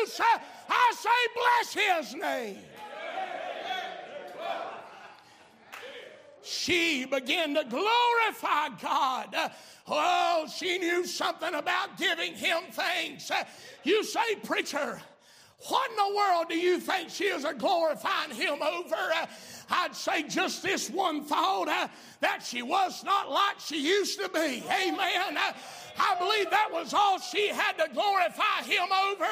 loose. 0.04 0.22
I 0.70 0.94
say, 0.96 1.10
Bless 1.36 2.08
his 2.08 2.16
name. 2.16 2.58
She 6.46 7.06
began 7.06 7.56
to 7.56 7.64
glorify 7.64 8.70
God. 8.82 9.52
Oh, 9.88 10.48
she 10.56 10.78
knew 10.78 11.06
something 11.06 11.54
about 11.54 11.98
giving 11.98 12.34
him 12.34 12.64
thanks. 12.72 13.32
You 13.84 14.04
say, 14.04 14.36
preacher, 14.44 15.02
What 15.68 15.90
in 15.90 15.96
the 15.96 16.16
world 16.16 16.46
do 16.50 16.58
you 16.58 16.80
think 16.80 17.10
she 17.10 17.26
is 17.26 17.46
glorifying 17.58 18.32
him 18.32 18.62
over? 18.62 18.96
I'd 19.70 19.96
say 19.96 20.24
just 20.24 20.62
this 20.62 20.90
one 20.90 21.24
thought 21.24 21.68
uh, 21.68 21.88
that 22.20 22.44
she 22.44 22.62
was 22.62 23.04
not 23.04 23.32
like 23.32 23.60
she 23.60 23.82
used 23.82 24.20
to 24.20 24.30
be. 24.30 24.64
Amen. 24.70 25.38
Uh, 25.38 25.54
I 25.98 26.16
believe 26.20 26.52
that 26.52 26.70
was 26.72 26.94
all 26.94 27.20
she 27.20 27.48
had 27.48 27.80
to 27.80 27.88
glorify 27.94 28.64
him 28.68 28.92
over. 29.12 29.28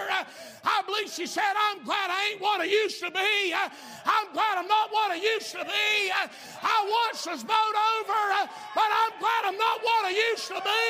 I 0.63 0.81
believe 0.87 1.11
she 1.11 1.27
said, 1.27 1.53
I'm 1.71 1.83
glad 1.83 2.09
I 2.09 2.31
ain't 2.31 2.41
what 2.41 2.61
I 2.61 2.65
used 2.65 2.99
to 3.03 3.11
be. 3.11 3.53
I'm 3.53 4.27
glad 4.31 4.57
I'm 4.57 4.67
not 4.67 4.91
what 4.91 5.11
I 5.11 5.19
used 5.19 5.51
to 5.51 5.63
be. 5.63 6.11
I 6.63 6.77
once 7.07 7.27
was 7.27 7.43
bowed 7.43 7.77
over, 7.99 8.47
but 8.75 8.89
I'm 8.89 9.13
glad 9.19 9.41
I'm 9.43 9.57
not 9.59 9.83
what 9.83 10.05
I 10.07 10.15
used 10.31 10.47
to 10.47 10.59
be. 10.63 10.85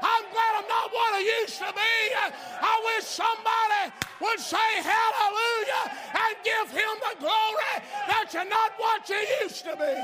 I'm 0.00 0.24
glad 0.32 0.52
I'm 0.56 0.68
not 0.68 0.88
what 0.92 1.12
I 1.12 1.22
used 1.44 1.58
to 1.60 1.70
be. 1.76 1.96
I 2.16 2.74
wish 2.96 3.04
somebody 3.04 3.92
would 4.20 4.40
say 4.40 4.80
hallelujah 4.80 5.92
and 6.16 6.36
give 6.40 6.70
him 6.72 6.94
the 7.04 7.20
glory 7.20 7.74
that 8.08 8.32
you're 8.32 8.48
not 8.48 8.72
what 8.78 9.08
you 9.08 9.20
used 9.42 9.64
to 9.64 9.76
be. 9.76 9.94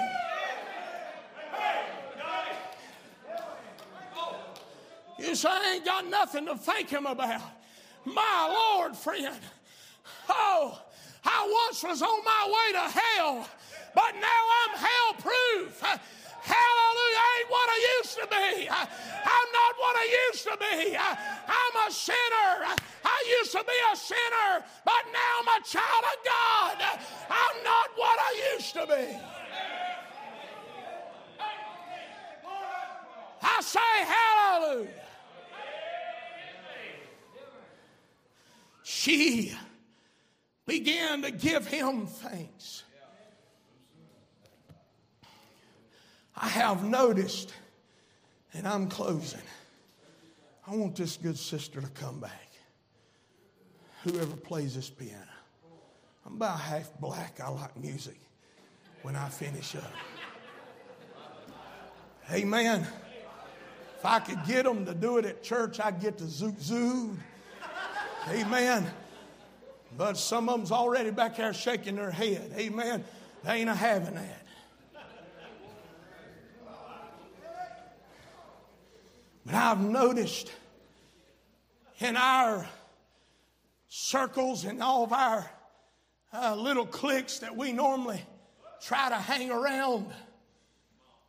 You 5.18 5.34
say, 5.34 5.48
I 5.50 5.74
ain't 5.74 5.84
got 5.84 6.06
nothing 6.08 6.46
to 6.46 6.56
thank 6.56 6.88
him 6.90 7.06
about. 7.06 7.42
My 8.04 8.46
Lord, 8.48 8.96
friend. 8.96 9.36
Oh, 10.28 10.80
I 11.24 11.66
once 11.66 11.82
was 11.82 12.02
on 12.02 12.24
my 12.24 12.46
way 12.46 12.72
to 12.72 12.98
hell, 12.98 13.48
but 13.94 14.14
now 14.14 14.42
I'm 14.62 14.78
hell 14.78 15.14
proof. 15.18 15.80
Hallelujah, 15.82 17.18
I 17.18 17.40
ain't 17.40 17.50
what 17.50 17.68
I 17.68 17.98
used 17.98 18.14
to 18.16 18.26
be. 18.28 18.68
I'm 18.70 19.48
not 19.52 19.72
what 19.78 19.96
I 19.96 20.28
used 20.30 20.44
to 20.44 20.56
be. 20.56 20.96
I'm 20.96 21.88
a 21.88 21.92
sinner. 21.92 22.76
I 23.04 23.36
used 23.40 23.52
to 23.52 23.64
be 23.64 23.78
a 23.92 23.96
sinner, 23.96 24.64
but 24.84 25.02
now 25.12 25.40
I'm 25.42 25.60
a 25.60 25.64
child 25.66 26.04
of 26.04 26.18
God. 26.24 26.82
I'm 27.28 27.64
not 27.64 27.90
what 27.96 28.18
I 28.18 28.54
used 28.54 28.72
to 28.74 28.86
be. 28.86 29.18
I 33.42 33.60
say 33.60 34.04
hallelujah. 34.06 35.07
She 39.08 39.54
began 40.66 41.22
to 41.22 41.30
give 41.30 41.66
him 41.66 42.06
thanks. 42.06 42.82
I 46.36 46.48
have 46.48 46.84
noticed, 46.84 47.52
and 48.52 48.68
I'm 48.68 48.88
closing. 48.88 49.40
I 50.66 50.76
want 50.76 50.94
this 50.94 51.16
good 51.16 51.38
sister 51.38 51.80
to 51.80 51.88
come 51.88 52.20
back. 52.20 52.52
Whoever 54.04 54.36
plays 54.36 54.74
this 54.74 54.90
piano. 54.90 55.24
I'm 56.26 56.34
about 56.34 56.60
half 56.60 56.92
black. 57.00 57.40
I 57.42 57.48
like 57.48 57.76
music 57.76 58.20
when 59.02 59.16
I 59.16 59.28
finish 59.30 59.74
up. 59.74 59.92
Amen. 62.30 62.86
If 63.96 64.04
I 64.04 64.20
could 64.20 64.44
get 64.46 64.64
them 64.64 64.84
to 64.84 64.94
do 64.94 65.16
it 65.16 65.24
at 65.24 65.42
church, 65.42 65.80
I'd 65.80 66.00
get 66.00 66.18
the 66.18 66.24
zoot 66.26 66.62
zoot 66.62 67.16
Amen. 68.26 68.86
But 69.96 70.16
some 70.16 70.48
of 70.48 70.58
them's 70.58 70.72
already 70.72 71.10
back 71.10 71.36
there 71.36 71.52
shaking 71.54 71.96
their 71.96 72.10
head. 72.10 72.52
Amen. 72.56 73.04
They 73.44 73.52
ain't 73.52 73.70
a 73.70 73.74
having 73.74 74.14
that. 74.14 74.46
But 79.46 79.54
I've 79.54 79.80
noticed 79.80 80.52
in 82.00 82.16
our 82.16 82.66
circles 83.88 84.64
and 84.64 84.82
all 84.82 85.04
of 85.04 85.12
our 85.12 85.50
uh, 86.34 86.54
little 86.54 86.84
cliques 86.84 87.38
that 87.38 87.56
we 87.56 87.72
normally 87.72 88.20
try 88.82 89.08
to 89.08 89.14
hang 89.14 89.50
around 89.50 90.06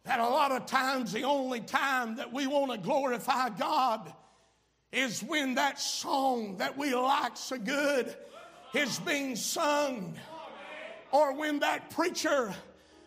that 0.04 0.20
a 0.20 0.28
lot 0.28 0.52
of 0.52 0.66
times 0.66 1.12
the 1.12 1.24
only 1.24 1.60
time 1.62 2.16
that 2.18 2.34
we 2.34 2.48
want 2.48 2.72
to 2.72 2.78
glorify 2.78 3.50
God 3.50 4.12
is 4.92 5.22
when 5.22 5.56
that 5.56 5.80
song 5.80 6.58
that 6.58 6.78
we 6.78 6.96
like 6.96 7.38
so 7.38 7.58
good 7.58 8.16
is 8.74 9.00
being 9.00 9.36
sung, 9.36 10.16
or 11.12 11.34
when 11.36 11.60
that 11.60 11.90
preacher 11.90 12.54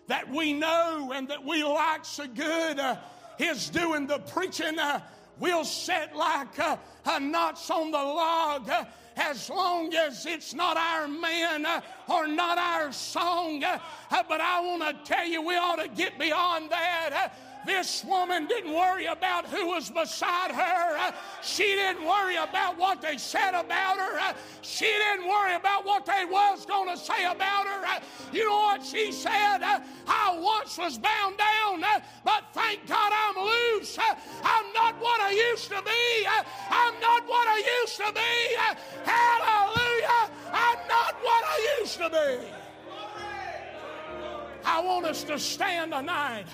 that 0.08 0.28
we 0.28 0.52
know 0.52 1.12
and 1.14 1.28
that 1.28 1.44
we 1.44 1.62
like 1.62 2.04
so 2.04 2.26
good 2.26 2.78
uh, 2.78 2.96
is 3.38 3.70
doing 3.70 4.06
the 4.06 4.18
preaching. 4.18 4.78
Uh, 4.78 5.00
we'll 5.38 5.64
sit 5.64 6.14
like 6.14 6.58
uh, 6.58 6.76
knots 7.20 7.70
on 7.70 7.90
the 7.90 7.96
log 7.96 8.68
uh, 8.68 8.84
as 9.16 9.48
long 9.50 9.94
as 9.94 10.26
it's 10.26 10.54
not 10.54 10.76
our 10.76 11.06
man 11.06 11.64
uh, 11.66 11.80
or 12.08 12.26
not 12.26 12.58
our 12.58 12.92
song. 12.92 13.62
Uh, 13.62 13.78
but 14.28 14.40
I 14.40 14.60
want 14.60 14.82
to 14.82 15.12
tell 15.12 15.26
you, 15.26 15.42
we 15.42 15.54
ought 15.54 15.76
to 15.76 15.88
get 15.88 16.18
beyond 16.18 16.70
that 16.70 17.34
this 17.64 18.04
woman 18.04 18.46
didn't 18.46 18.72
worry 18.72 19.06
about 19.06 19.46
who 19.46 19.66
was 19.68 19.90
beside 19.90 20.50
her. 20.50 21.14
She 21.42 21.64
didn't 21.64 22.04
worry 22.04 22.36
about 22.36 22.76
what 22.78 23.00
they 23.00 23.18
said 23.18 23.50
about 23.50 23.98
her. 23.98 24.34
She 24.62 24.86
didn't 24.86 25.28
worry 25.28 25.54
about 25.54 25.84
what 25.84 26.06
they 26.06 26.24
was 26.24 26.66
going 26.66 26.88
to 26.88 26.96
say 26.96 27.24
about 27.24 27.66
her. 27.66 28.00
You 28.32 28.46
know 28.46 28.56
what 28.56 28.84
she 28.84 29.12
said? 29.12 29.58
I 29.62 30.38
once 30.38 30.78
was 30.78 30.98
bound 30.98 31.38
down, 31.38 31.84
but 32.24 32.44
thank 32.52 32.86
God 32.86 33.12
I'm 33.12 33.44
loose. 33.44 33.98
I'm 33.98 34.72
not 34.72 35.00
what 35.00 35.20
I 35.20 35.30
used 35.30 35.68
to 35.68 35.82
be. 35.82 36.26
I'm 36.70 37.00
not 37.00 37.26
what 37.26 37.48
I 37.48 37.80
used 37.82 37.96
to 37.98 38.12
be. 38.12 38.56
Hallelujah. 39.04 40.30
I'm 40.52 40.88
not 40.88 41.14
what 41.22 41.44
I 41.44 41.76
used 41.80 41.98
to 41.98 42.10
be. 42.10 42.46
I 44.64 44.80
want 44.80 45.06
us 45.06 45.24
to 45.24 45.38
stand 45.38 45.92
tonight. 45.92 46.46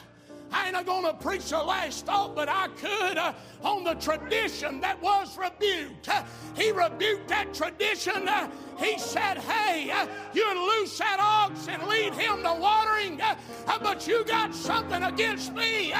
I 0.50 0.68
ain't 0.68 0.86
going 0.86 1.04
to 1.04 1.14
preach 1.14 1.50
the 1.50 1.58
last 1.62 2.06
thought, 2.06 2.34
but 2.34 2.48
I 2.48 2.68
could 2.68 3.18
uh, 3.18 3.32
on 3.62 3.84
the 3.84 3.94
tradition 3.94 4.80
that 4.80 5.00
was 5.02 5.36
rebuked. 5.36 6.08
Uh, 6.08 6.24
he 6.56 6.70
rebuked 6.70 7.28
that 7.28 7.52
tradition. 7.52 8.28
Uh, 8.28 8.48
he 8.78 8.98
said, 8.98 9.38
Hey, 9.38 9.90
uh, 9.90 10.06
you 10.32 10.46
loose 10.80 10.96
that 10.98 11.18
ox 11.20 11.68
and 11.68 11.82
lead 11.84 12.14
him 12.14 12.42
to 12.42 12.54
watering, 12.54 13.20
uh, 13.20 13.34
uh, 13.66 13.78
but 13.80 14.06
you 14.06 14.24
got 14.24 14.54
something 14.54 15.02
against 15.02 15.52
me. 15.54 15.92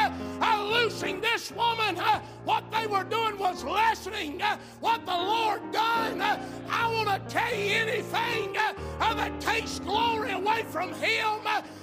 loosing 0.59 1.21
this 1.21 1.53
woman, 1.53 1.97
what 2.45 2.65
they 2.71 2.87
were 2.87 3.05
doing 3.05 3.39
was 3.39 3.65
lessening 3.65 4.41
what 4.81 5.05
the 5.05 5.13
Lord 5.13 5.61
done. 5.73 6.23
I 6.71 6.93
want 6.93 7.09
to 7.09 7.33
tell 7.33 7.55
you 7.55 7.75
anything 7.75 8.53
that 8.55 9.41
takes 9.41 9.79
glory 9.81 10.33
away 10.33 10.63
from 10.65 10.93
him 10.95 11.41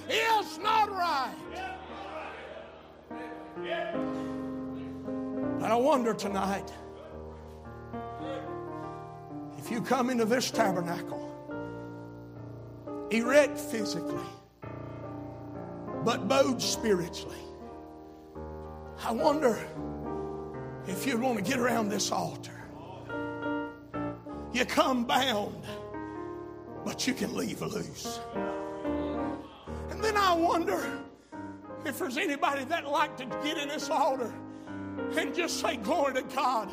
is 0.08 0.58
not 0.58 0.90
right. 0.90 1.75
But 5.58 5.70
I 5.70 5.76
wonder 5.76 6.14
tonight 6.14 6.72
if 9.58 9.70
you 9.70 9.80
come 9.80 10.10
into 10.10 10.24
this 10.24 10.50
tabernacle, 10.50 11.22
erect 13.10 13.58
physically, 13.58 14.24
but 16.04 16.28
bowed 16.28 16.62
spiritually. 16.62 17.40
I 19.02 19.10
wonder 19.10 19.58
if 20.86 21.06
you 21.06 21.18
want 21.18 21.38
to 21.38 21.42
get 21.42 21.58
around 21.58 21.88
this 21.88 22.12
altar. 22.12 22.52
You 24.52 24.64
come 24.64 25.04
bound, 25.04 25.64
but 26.84 27.06
you 27.06 27.14
can 27.14 27.34
leave 27.34 27.60
loose. 27.60 28.20
And 29.90 30.02
then 30.02 30.16
I 30.16 30.32
wonder 30.32 31.05
if 31.84 31.98
there's 31.98 32.16
anybody 32.16 32.64
that 32.64 32.86
like 32.88 33.16
to 33.18 33.26
get 33.44 33.58
in 33.58 33.68
this 33.68 33.90
altar 33.90 34.32
and 35.16 35.34
just 35.34 35.60
say, 35.60 35.76
Glory 35.76 36.14
to 36.14 36.22
God, 36.22 36.70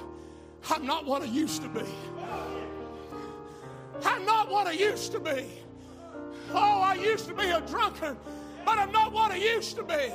I'm 0.69 0.85
not 0.85 1.05
what 1.05 1.21
I 1.21 1.25
used 1.25 1.61
to 1.63 1.69
be. 1.69 1.85
I'm 4.05 4.25
not 4.25 4.49
what 4.49 4.67
I 4.67 4.71
used 4.71 5.11
to 5.11 5.19
be. 5.19 5.45
Oh, 6.51 6.81
I 6.81 6.95
used 6.95 7.27
to 7.27 7.33
be 7.33 7.49
a 7.49 7.61
drunkard, 7.61 8.17
but 8.65 8.77
I'm 8.77 8.91
not 8.91 9.11
what 9.11 9.31
I 9.31 9.35
used 9.35 9.75
to 9.77 9.83
be. 9.83 10.11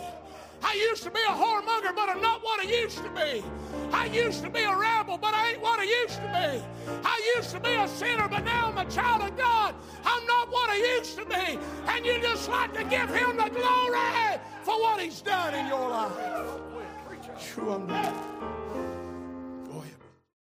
I 0.63 0.75
used 0.75 1.05
to 1.05 1.11
be 1.11 1.21
a 1.21 1.33
whoremonger, 1.33 1.95
but 1.95 2.09
I'm 2.09 2.21
not 2.21 2.43
what 2.43 2.61
I 2.61 2.65
used 2.65 2.99
to 2.99 3.11
be. 3.11 3.45
I 3.93 4.07
used 4.07 4.43
to 4.43 4.51
be 4.51 4.63
a 4.63 4.77
rebel, 4.77 5.17
but 5.17 5.33
I 5.33 5.51
ain't 5.51 5.63
what 5.63 5.79
I 5.79 5.85
used 5.85 6.17
to 6.17 6.23
be. 6.23 6.93
I 7.05 7.33
used 7.37 7.51
to 7.51 7.61
be 7.61 7.75
a 7.75 7.87
sinner, 7.87 8.29
but 8.29 8.45
now 8.45 8.67
I'm 8.67 8.79
a 8.79 8.91
child 8.91 9.23
of 9.23 9.37
God. 9.37 9.75
I'm 10.05 10.27
not 10.27 10.51
what 10.51 10.69
I 10.69 10.77
used 10.99 11.17
to 11.19 11.25
be. 11.25 11.59
And 11.87 12.05
you 12.05 12.21
just 12.21 12.49
like 12.49 12.75
to 12.75 12.85
give 12.85 13.09
him 13.11 13.37
the 13.37 13.49
glory 13.51 14.39
for 14.69 14.79
what 14.83 15.01
he's 15.01 15.23
done 15.23 15.55
in 15.55 15.67
your 15.67 15.89
life. 15.89 16.13